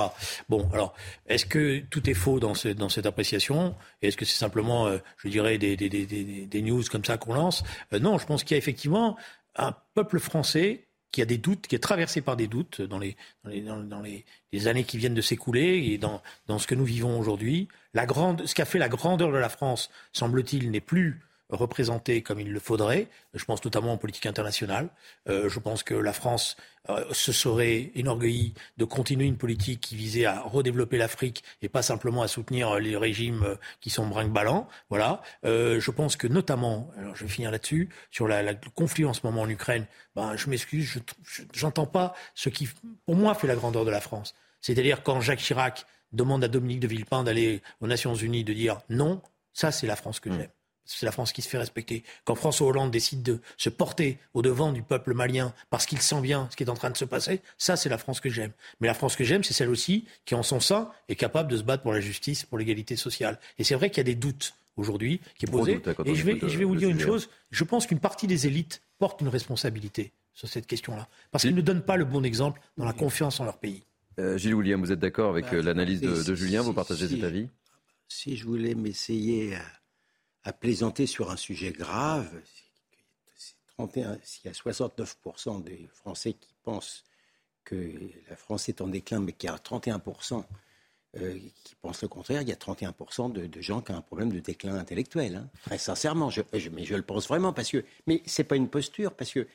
[0.50, 0.94] Bon, alors,
[1.28, 3.76] est-ce que tout est faux dans, dans cette appréciation?
[4.04, 7.64] Est-ce que c'est simplement, euh, je dirais, des, des, news comme ça qu'on lance?
[7.94, 9.18] Euh, Non, je pense qu'il y a effectivement
[9.56, 13.16] un peuple français qui a des doutes, qui est traversé par des doutes dans les,
[13.44, 17.68] dans les, années qui viennent de s'écouler et dans, dans ce que nous vivons aujourd'hui.
[17.94, 21.22] La grande, ce qu'a fait la grandeur de la France, semble-t-il, n'est plus
[21.52, 23.08] représenté comme il le faudrait.
[23.34, 24.90] Je pense notamment en politique internationale.
[25.30, 26.58] Euh, je pense que la France
[26.90, 31.82] euh, se serait enorgueillie de continuer une politique qui visait à redévelopper l'Afrique et pas
[31.82, 34.68] simplement à soutenir les régimes euh, qui sont brinque-ballants.
[34.90, 35.22] Voilà.
[35.44, 39.22] je pense que notamment, alors je vais finir là-dessus, sur la, le conflit en ce
[39.24, 39.86] moment en Ukraine,
[40.16, 42.70] ben, je m'excuse, je j'entends pas ce qui,
[43.06, 44.34] pour moi, fait la grandeur de la France.
[44.62, 48.80] C'est-à-dire quand Jacques Chirac demande à Dominique de Villepin d'aller aux Nations Unies, de dire
[48.90, 49.22] non,
[49.54, 50.34] ça c'est la France que mmh.
[50.34, 50.50] j'aime
[50.98, 52.04] c'est la France qui se fait respecter.
[52.26, 56.22] Quand François Hollande décide de se porter au devant du peuple malien parce qu'il sent
[56.22, 58.52] bien ce qui est en train de se passer, ça c'est la France que j'aime.
[58.80, 61.58] Mais la France que j'aime, c'est celle aussi qui en son sein est capable de
[61.58, 63.40] se battre pour la justice, pour l'égalité sociale.
[63.58, 65.82] Et c'est vrai qu'il y a des doutes aujourd'hui qui est posé.
[66.06, 68.82] Et je vais, je vais vous dire une chose, je pense qu'une partie des élites
[69.00, 71.08] porte une responsabilité sur cette question-là.
[71.32, 73.84] Parce qu'ils ne donnent pas le bon exemple dans la confiance en leur pays.
[74.20, 77.24] Euh, Gilles William, vous êtes d'accord avec bah, euh, l'analyse de, Julien Vous partagez cet
[77.24, 77.48] avis?
[78.08, 79.64] Si je voulais m'essayer à
[80.44, 82.30] à plaisanter sur un sujet grave.
[84.24, 87.04] S'il y a 69% des Français qui pensent
[87.64, 87.94] que
[88.30, 90.44] la France est en déclin, mais qu'il y a 31%
[91.18, 94.32] euh, qui pensent le contraire, il y a 31% de, gens qui ont un problème
[94.32, 95.36] de déclin intellectuel.
[95.36, 95.50] Hein.
[95.64, 99.14] Très sincèrement, je, mais je le pense vraiment parce que, mais c'est pas une posture
[99.14, 99.48] parce que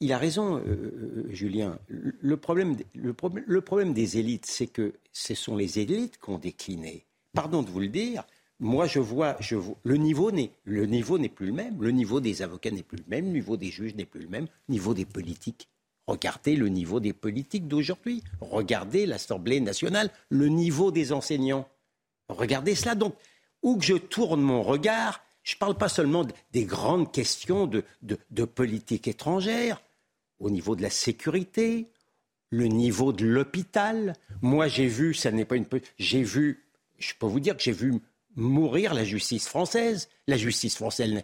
[0.00, 1.76] il a raison, euh, euh, Julien.
[1.88, 3.14] Le problème, le,
[3.46, 7.04] le problème des élites, c'est que ce sont les élites qui ont décliné.
[7.32, 8.24] Pardon de vous le dire,
[8.60, 11.80] moi, je vois, je le niveau n'est le niveau n'est plus le même.
[11.80, 13.26] Le niveau des avocats n'est plus le même.
[13.26, 14.46] Le niveau des juges n'est plus le même.
[14.68, 15.68] Le niveau des politiques.
[16.08, 18.24] Regardez le niveau des politiques d'aujourd'hui.
[18.40, 20.10] Regardez l'Assemblée nationale.
[20.28, 21.68] Le niveau des enseignants.
[22.28, 22.96] Regardez cela.
[22.96, 23.14] Donc,
[23.62, 27.84] où que je tourne mon regard, je ne parle pas seulement des grandes questions de,
[28.02, 29.80] de politique étrangère,
[30.40, 31.88] au niveau de la sécurité,
[32.50, 34.14] le niveau de l'hôpital.
[34.42, 35.66] Moi, j'ai vu, ça n'est pas une,
[35.98, 36.64] j'ai vu,
[36.98, 38.00] je peux vous dire que j'ai vu
[38.38, 40.08] mourir la justice française.
[40.26, 41.22] La justice française,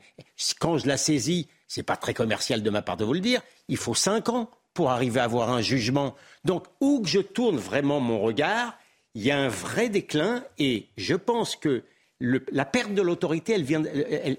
[0.60, 3.40] quand je la saisis, c'est pas très commercial de ma part de vous le dire,
[3.68, 6.14] il faut cinq ans pour arriver à avoir un jugement.
[6.44, 8.76] Donc, où que je tourne vraiment mon regard,
[9.14, 11.84] il y a un vrai déclin et je pense que
[12.20, 14.38] la perte de l'autorité, elle,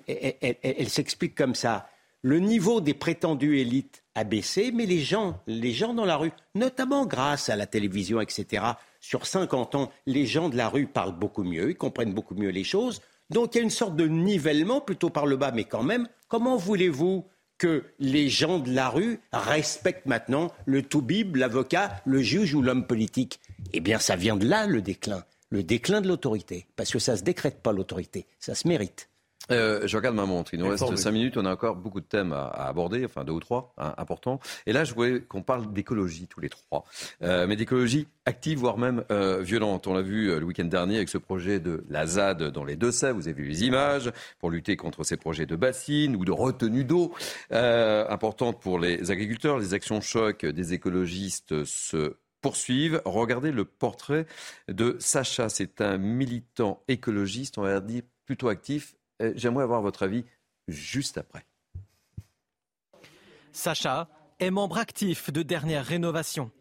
[0.62, 1.90] elle s'explique comme ça.
[2.22, 6.32] Le niveau des prétendues élites a baissé, mais les gens, les gens dans la rue,
[6.56, 8.64] notamment grâce à la télévision, etc.,
[9.06, 12.50] sur 50 ans, les gens de la rue parlent beaucoup mieux, ils comprennent beaucoup mieux
[12.50, 13.02] les choses.
[13.30, 16.08] Donc il y a une sorte de nivellement plutôt par le bas, mais quand même,
[16.28, 17.28] comment voulez-vous
[17.60, 22.88] que les gens de la rue respectent maintenant le toubib, l'avocat, le juge ou l'homme
[22.88, 23.40] politique?
[23.74, 27.12] Eh bien, ça vient de là le déclin, le déclin de l'autorité, parce que ça
[27.12, 29.10] ne se décrète pas l'autorité, ça se mérite.
[29.52, 30.54] Euh, je regarde ma montre.
[30.54, 31.38] Il nous reste 5 minutes.
[31.38, 34.40] On a encore beaucoup de thèmes à, aborder, enfin deux ou trois hein, importants.
[34.66, 36.86] Et là, je voulais qu'on parle d'écologie tous les trois,
[37.22, 39.88] euh, mais d'écologie active, voire même euh, violente.
[39.88, 43.18] On l'a vu le week-end dernier avec ce projet de la ZAD dans les Deux-Sèvres.
[43.18, 46.84] Vous avez vu les images pour lutter contre ces projets de bassines ou de retenue
[46.84, 47.14] d'eau
[47.52, 49.60] importantes pour les agriculteurs.
[49.60, 53.02] Les actions choc des écologistes se poursuivent.
[53.06, 54.26] Regardez le portrait
[54.68, 55.50] de Sacha.
[55.50, 60.26] C'est un militant écologiste, on va dire plutôt actif euh, j'aimerais avoir votre avis
[60.68, 61.46] juste après.
[63.52, 64.10] Sacha
[64.40, 66.52] est membre actif de Dernière Rénovation.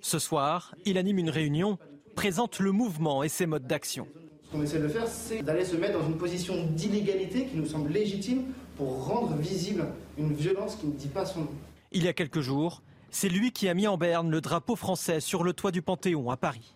[0.00, 1.78] Ce soir, il anime une réunion,
[2.14, 4.06] présente le mouvement et ses modes d'action.
[4.44, 7.66] Ce qu'on essaie de faire, c'est d'aller se mettre dans une position d'illégalité qui nous
[7.66, 9.86] semble légitime pour rendre visible
[10.16, 11.52] une violence qui ne dit pas son nom.
[11.90, 15.20] Il y a quelques jours, c'est lui qui a mis en berne le drapeau français
[15.20, 16.74] sur le toit du Panthéon à Paris.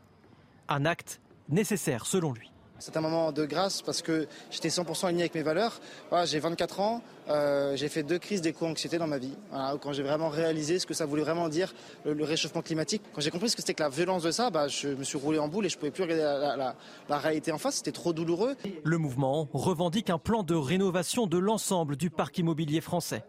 [0.69, 2.51] Un acte nécessaire selon lui.
[2.81, 5.81] C'est un moment de grâce parce que j'étais 100% aligné avec mes valeurs.
[6.25, 9.35] j'ai 24 ans, euh, j'ai fait deux crises d'éco-anxiété dans ma vie.
[9.81, 11.75] quand j'ai vraiment réalisé ce que ça voulait vraiment dire,
[12.05, 13.03] le, réchauffement climatique.
[13.13, 15.19] Quand j'ai compris ce que c'était que la violence de ça, bah, je me suis
[15.19, 16.75] roulé en boule et je ne pouvais plus regarder
[17.09, 17.77] la, réalité en face.
[17.77, 18.57] C'était trop douloureux.
[18.85, 23.25] Le mouvement revendique un plan de rénovation de l'ensemble du parc immobilier français.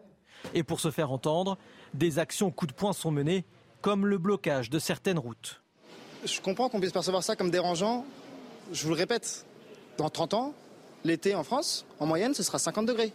[0.54, 1.58] Et pour se faire entendre,
[1.92, 3.44] des actions coup de poing sont menées,
[3.80, 5.60] comme le blocage de certaines routes.
[6.24, 8.04] Je comprends qu'on puisse percevoir ça comme dérangeant,
[8.72, 9.44] je vous le répète,
[9.98, 10.54] dans 30 ans,
[11.04, 13.12] l'été en France, en moyenne, ce sera 50 degrés.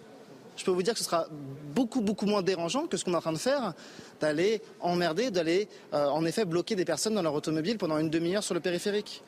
[0.57, 1.27] Je peux vous dire que ce sera
[1.73, 3.73] beaucoup, beaucoup moins dérangeant que ce qu'on est en train de faire,
[4.21, 8.43] d'aller emmerder, d'aller euh, en effet bloquer des personnes dans leur automobile pendant une demi-heure
[8.43, 9.23] sur le périphérique.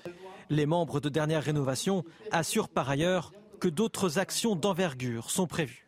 [0.50, 5.88] Les membres de dernière rénovation assurent par ailleurs que d'autres actions d'envergure sont prévues.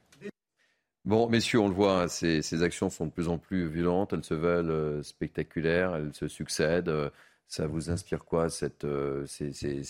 [1.06, 4.24] Bon, messieurs, on le voit, hein, ces, actions sont de plus en plus violentes, elles
[4.24, 6.90] se veulent euh, spectaculaires, elles se succèdent.
[6.90, 7.10] Euh,
[7.50, 9.84] ça vous inspire quoi, cette, euh, ces,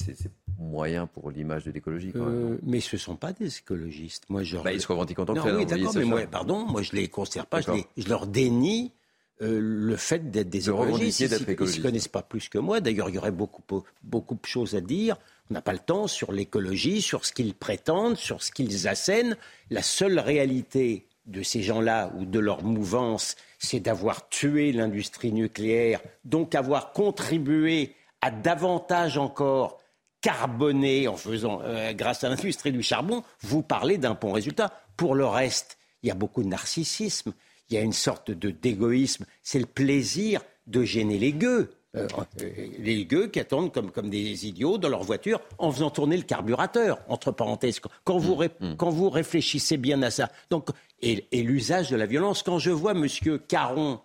[0.57, 4.23] moyens pour l'image de l'écologie euh, Mais ce ne sont pas des écologistes.
[4.29, 4.57] Moi, je...
[4.57, 7.01] Bah, ils se revendiquent en tant que Oui, d'accord, mais moi, pardon, moi je ne
[7.01, 8.93] les considère pas, je, leur dénie
[9.41, 11.19] euh, le fait d'être des écologistes.
[11.19, 12.79] Ils ne se connaissent pas plus que moi.
[12.79, 15.17] D'ailleurs, il y aurait beaucoup, beaucoup de choses à dire.
[15.51, 19.35] On n'a pas le temps sur l'écologie, sur ce qu'ils prétendent, sur ce qu'ils assènent.
[19.69, 26.01] La seule réalité de ces gens-là ou de leur mouvance, c'est d'avoir tué l'industrie nucléaire,
[26.25, 29.79] donc avoir contribué à davantage encore
[30.21, 34.73] carboner en faisant, euh, grâce à l'industrie du charbon, vous parlez d'un bon résultat.
[34.97, 37.33] Pour le reste, il y a beaucoup de narcissisme,
[37.69, 39.25] il y a une sorte de d'égoïsme.
[39.43, 41.71] C'est le plaisir de gêner les gueux.
[41.99, 42.07] Euh,
[42.41, 46.17] euh, les gueux qui attendent comme, comme des idiots dans leur voiture en faisant tourner
[46.17, 47.79] le carburateur, entre parenthèses.
[48.03, 48.75] Quand vous, mmh, mmh.
[48.77, 50.29] quand vous réfléchissez bien à ça.
[50.49, 50.69] Donc,
[51.01, 52.43] et, l'usage de la violence.
[52.43, 53.07] Quand je vois M.
[53.47, 53.99] Caron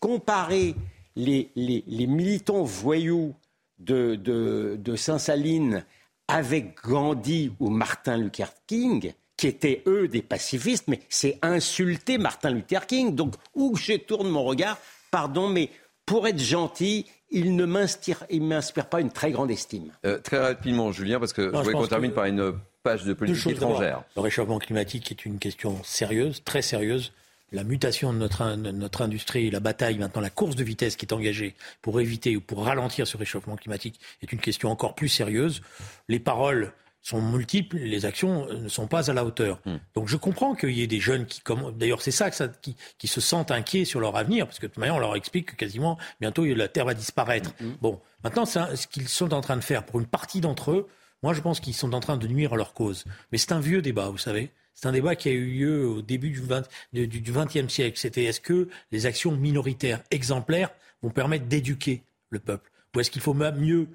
[0.00, 0.74] comparer
[1.16, 1.50] les,
[1.86, 3.34] militants voyous
[3.78, 5.84] de, de, Saint-Saline
[6.28, 12.50] avec Gandhi ou Martin Luther King, qui étaient eux des pacifistes, mais c'est insulter Martin
[12.50, 13.14] Luther King.
[13.14, 14.78] Donc, où je tourne mon regard,
[15.10, 15.70] pardon, mais
[16.06, 18.26] pour être gentil, il ne m'inspire,
[18.86, 19.90] pas une très grande estime.
[20.04, 23.52] Euh, très rapidement, Julien, parce que je voulais qu'on termine par une page de politique
[23.52, 24.04] étrangère.
[24.14, 27.12] Le réchauffement climatique est une question sérieuse, très sérieuse.
[27.52, 31.12] La mutation de notre, notre industrie, la bataille, maintenant la course de vitesse qui est
[31.12, 35.62] engagée pour éviter ou pour ralentir ce réchauffement climatique est une question encore plus sérieuse.
[36.08, 36.72] Les paroles
[37.04, 39.60] sont multiples, les actions ne sont pas à la hauteur.
[39.66, 39.76] Hmm.
[39.94, 41.42] Donc je comprends qu'il y ait des jeunes qui,
[41.76, 44.78] d'ailleurs c'est ça, qui, qui, se sentent inquiets sur leur avenir, parce que de toute
[44.78, 47.52] manière on leur explique que quasiment bientôt la Terre va disparaître.
[47.60, 47.72] Hmm.
[47.82, 50.88] Bon, maintenant ce qu'ils sont en train de faire pour une partie d'entre eux,
[51.22, 53.04] moi je pense qu'ils sont en train de nuire à leur cause.
[53.30, 54.50] Mais c'est un vieux débat, vous savez.
[54.72, 56.40] C'est un débat qui a eu lieu au début du
[57.32, 57.98] XXe siècle.
[57.98, 60.70] C'était est-ce que les actions minoritaires exemplaires
[61.02, 62.70] vont permettre d'éduquer le peuple?
[62.96, 63.88] Ou est-ce qu'il faut mieux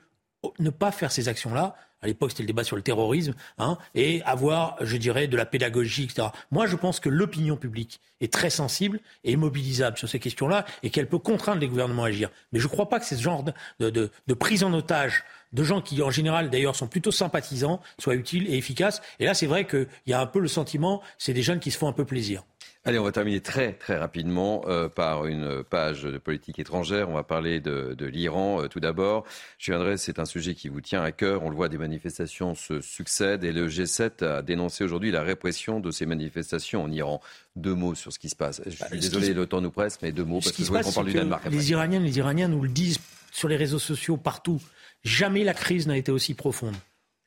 [0.60, 4.22] ne pas faire ces actions-là à l'époque, c'était le débat sur le terrorisme, hein, et
[4.24, 6.30] avoir, je dirais, de la pédagogie, etc.
[6.52, 10.90] Moi, je pense que l'opinion publique est très sensible et mobilisable sur ces questions-là, et
[10.90, 12.30] qu'elle peut contraindre les gouvernements à agir.
[12.52, 15.64] Mais je ne crois pas que ce genre de, de, de, prise en otage de
[15.64, 19.02] gens qui, en général, d'ailleurs, sont plutôt sympathisants, soit utile et efficace.
[19.20, 21.72] Et là, c'est vrai qu'il y a un peu le sentiment, c'est des jeunes qui
[21.72, 22.44] se font un peu plaisir.
[22.86, 27.10] Allez, on va terminer très très rapidement euh, par une page de politique étrangère.
[27.10, 29.26] On va parler de, l'Iran euh, tout d'abord.
[29.58, 31.44] Je viendrai, c'est un sujet qui vous tient à cœur.
[31.44, 35.82] On le voit, des manifestations se succèdent et le G7 a dénoncé aujourd'hui la répression
[35.82, 37.20] de ces manifestations en Iran.
[37.58, 38.62] Deux mots sur ce qui se passe.
[38.66, 40.84] Je suis bah, désolé, le temps nous presse, mais deux mots parce que je voudrais
[40.84, 41.44] qu'on parle du Danemark.
[41.52, 43.00] Les Iraniens, les Iraniens nous le disent
[43.34, 44.62] sur les réseaux sociaux partout.
[45.04, 46.76] Jamais la crise n'a été aussi profonde.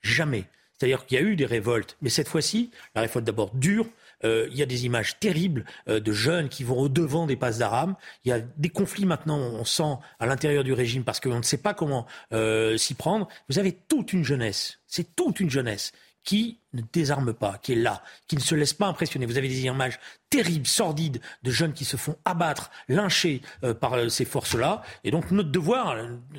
[0.01, 0.45] Jamais.
[0.79, 3.87] C'est-à-dire qu'il y a eu des révoltes, mais cette fois-ci, la révolte d'abord dure,
[4.25, 7.59] euh, il y a des images terribles euh, de jeunes qui vont au-devant des passes
[7.59, 7.95] d'Aram.
[8.25, 11.43] Il y a des conflits maintenant, on sent, à l'intérieur du régime parce qu'on ne
[11.43, 13.29] sait pas comment euh, s'y prendre.
[13.49, 15.93] Vous avez toute une jeunesse, c'est toute une jeunesse
[16.25, 19.27] qui ne désarme pas, qui est là, qui ne se laisse pas impressionner.
[19.27, 19.99] Vous avez des images
[20.31, 24.83] terribles, sordides, de jeunes qui se font abattre, lyncher euh, par euh, ces forces-là.
[25.05, 25.97] Et donc notre devoir,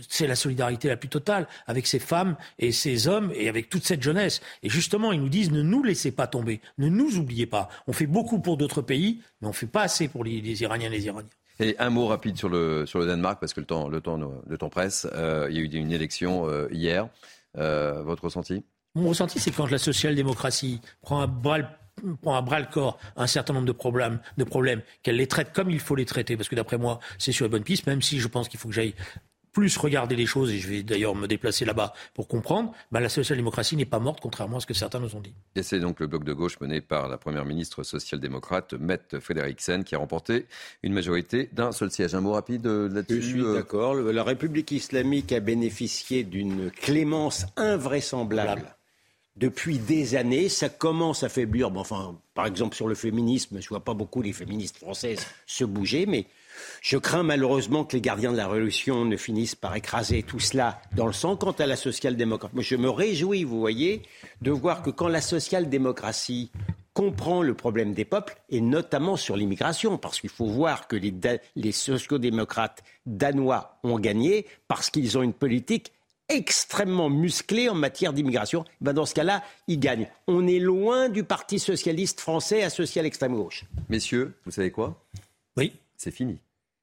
[0.09, 3.85] c'est la solidarité la plus totale avec ces femmes et ces hommes et avec toute
[3.85, 4.41] cette jeunesse.
[4.63, 7.69] Et justement, ils nous disent ne nous laissez pas tomber, ne nous oubliez pas.
[7.87, 10.87] On fait beaucoup pour d'autres pays, mais on ne fait pas assez pour les, Iraniens
[10.87, 11.29] et les Iraniens.
[11.59, 14.17] Et un mot rapide sur le, sur le Danemark, parce que le temps, le temps,
[14.17, 15.07] le temps presse.
[15.13, 17.09] Euh, il y a eu une élection hier.
[17.53, 18.63] votre ressenti?
[18.95, 21.59] Mon ressenti, c'est quand la social-démocratie prend un bras
[22.21, 25.69] prend bras le corps un certain nombre de problèmes, de problèmes qu'elle les traite comme
[25.69, 28.19] il faut les traiter, parce que d'après moi, c'est sur la bonne piste, même si
[28.19, 28.95] je pense qu'il faut que j'aille
[29.51, 33.09] plus regarder les choses, et je vais d'ailleurs me déplacer là-bas pour comprendre, ben la
[33.09, 35.35] social-démocratie n'est pas morte, contrairement à ce que certains nous ont dit.
[35.55, 39.83] Et c'est donc le bloc de gauche mené par la première ministre social-démocrate, Mette Frederiksen,
[39.83, 40.47] qui a remporté
[40.81, 42.15] une majorité d'un seul siège.
[42.15, 43.93] Un mot rapide euh, là-dessus Je suis euh, d'accord.
[43.93, 48.75] La République islamique a bénéficié d'une clémence invraisemblable
[49.35, 50.49] depuis des années.
[50.49, 51.75] Ça commence à faiblir.
[51.75, 56.05] enfin, par exemple, sur le féminisme, je vois pas beaucoup les féministes françaises se bouger,
[56.05, 56.25] mais
[56.81, 60.81] je crains malheureusement que les gardiens de la Révolution ne finissent par écraser tout cela
[60.95, 61.35] dans le sang.
[61.35, 64.03] Quant à la social-démocratie, je me réjouis, vous voyez,
[64.41, 66.51] de voir que quand la social-démocratie
[66.93, 71.13] comprend le problème des peuples, et notamment sur l'immigration, parce qu'il faut voir que les,
[71.55, 75.91] les sociodémocrates danois ont gagné parce qu'ils ont une politique
[76.29, 80.09] extrêmement musclé en matière d'immigration, ben dans ce cas-là, il gagne.
[80.27, 83.65] On est loin du Parti socialiste français à social extrême gauche.
[83.89, 85.03] Messieurs, vous savez quoi?
[85.57, 85.73] Oui.
[85.97, 86.39] C'est fini.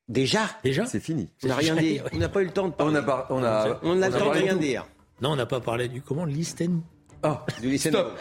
[0.09, 0.49] Déjà?
[0.65, 0.87] Déjà?
[0.87, 1.29] C'est fini.
[1.45, 2.01] On n'a rien dit.
[2.13, 2.99] On n'a pas eu le temps de parler.
[2.99, 4.87] On n'a on on, on rien dire.
[5.21, 6.25] Non, on n'a pas parlé du comment?
[6.25, 6.83] Listen.
[7.23, 8.19] Ah, du Stop.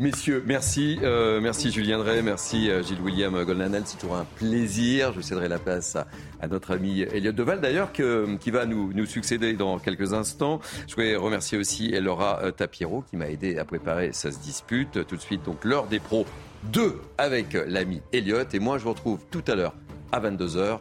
[0.00, 0.98] Messieurs, merci.
[1.02, 3.82] Euh, merci Julien Drey, merci euh, Gilles William Goldanel.
[3.84, 5.12] C'est toujours un plaisir.
[5.12, 9.52] Je céderai la place à, notre ami Elliot Deval, d'ailleurs, qui va nous, nous, succéder
[9.52, 10.60] dans quelques instants.
[10.88, 15.06] Je voudrais remercier aussi Laura euh, Tapiero, qui m'a aidé à préparer sa dispute.
[15.06, 16.26] Tout de suite, donc, l'heure des pros
[16.72, 18.38] 2 avec l'ami Elliot.
[18.52, 19.74] Et moi, je vous retrouve tout à l'heure
[20.10, 20.80] à 22h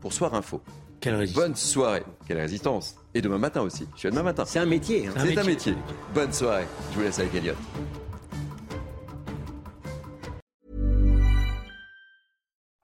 [0.00, 0.60] pour Soir Info.
[1.00, 1.44] Quelle résistance.
[1.44, 2.02] Bonne soirée.
[2.28, 2.96] Quelle résistance.
[3.14, 3.86] Et demain matin aussi.
[3.94, 4.44] Je suis demain matin.
[4.46, 5.06] C'est un métier.
[5.06, 5.12] Hein.
[5.16, 5.74] C'est un, métier.
[6.14, 6.66] Bonne soirée.
[6.92, 7.54] Je vous laisse avec Elliot.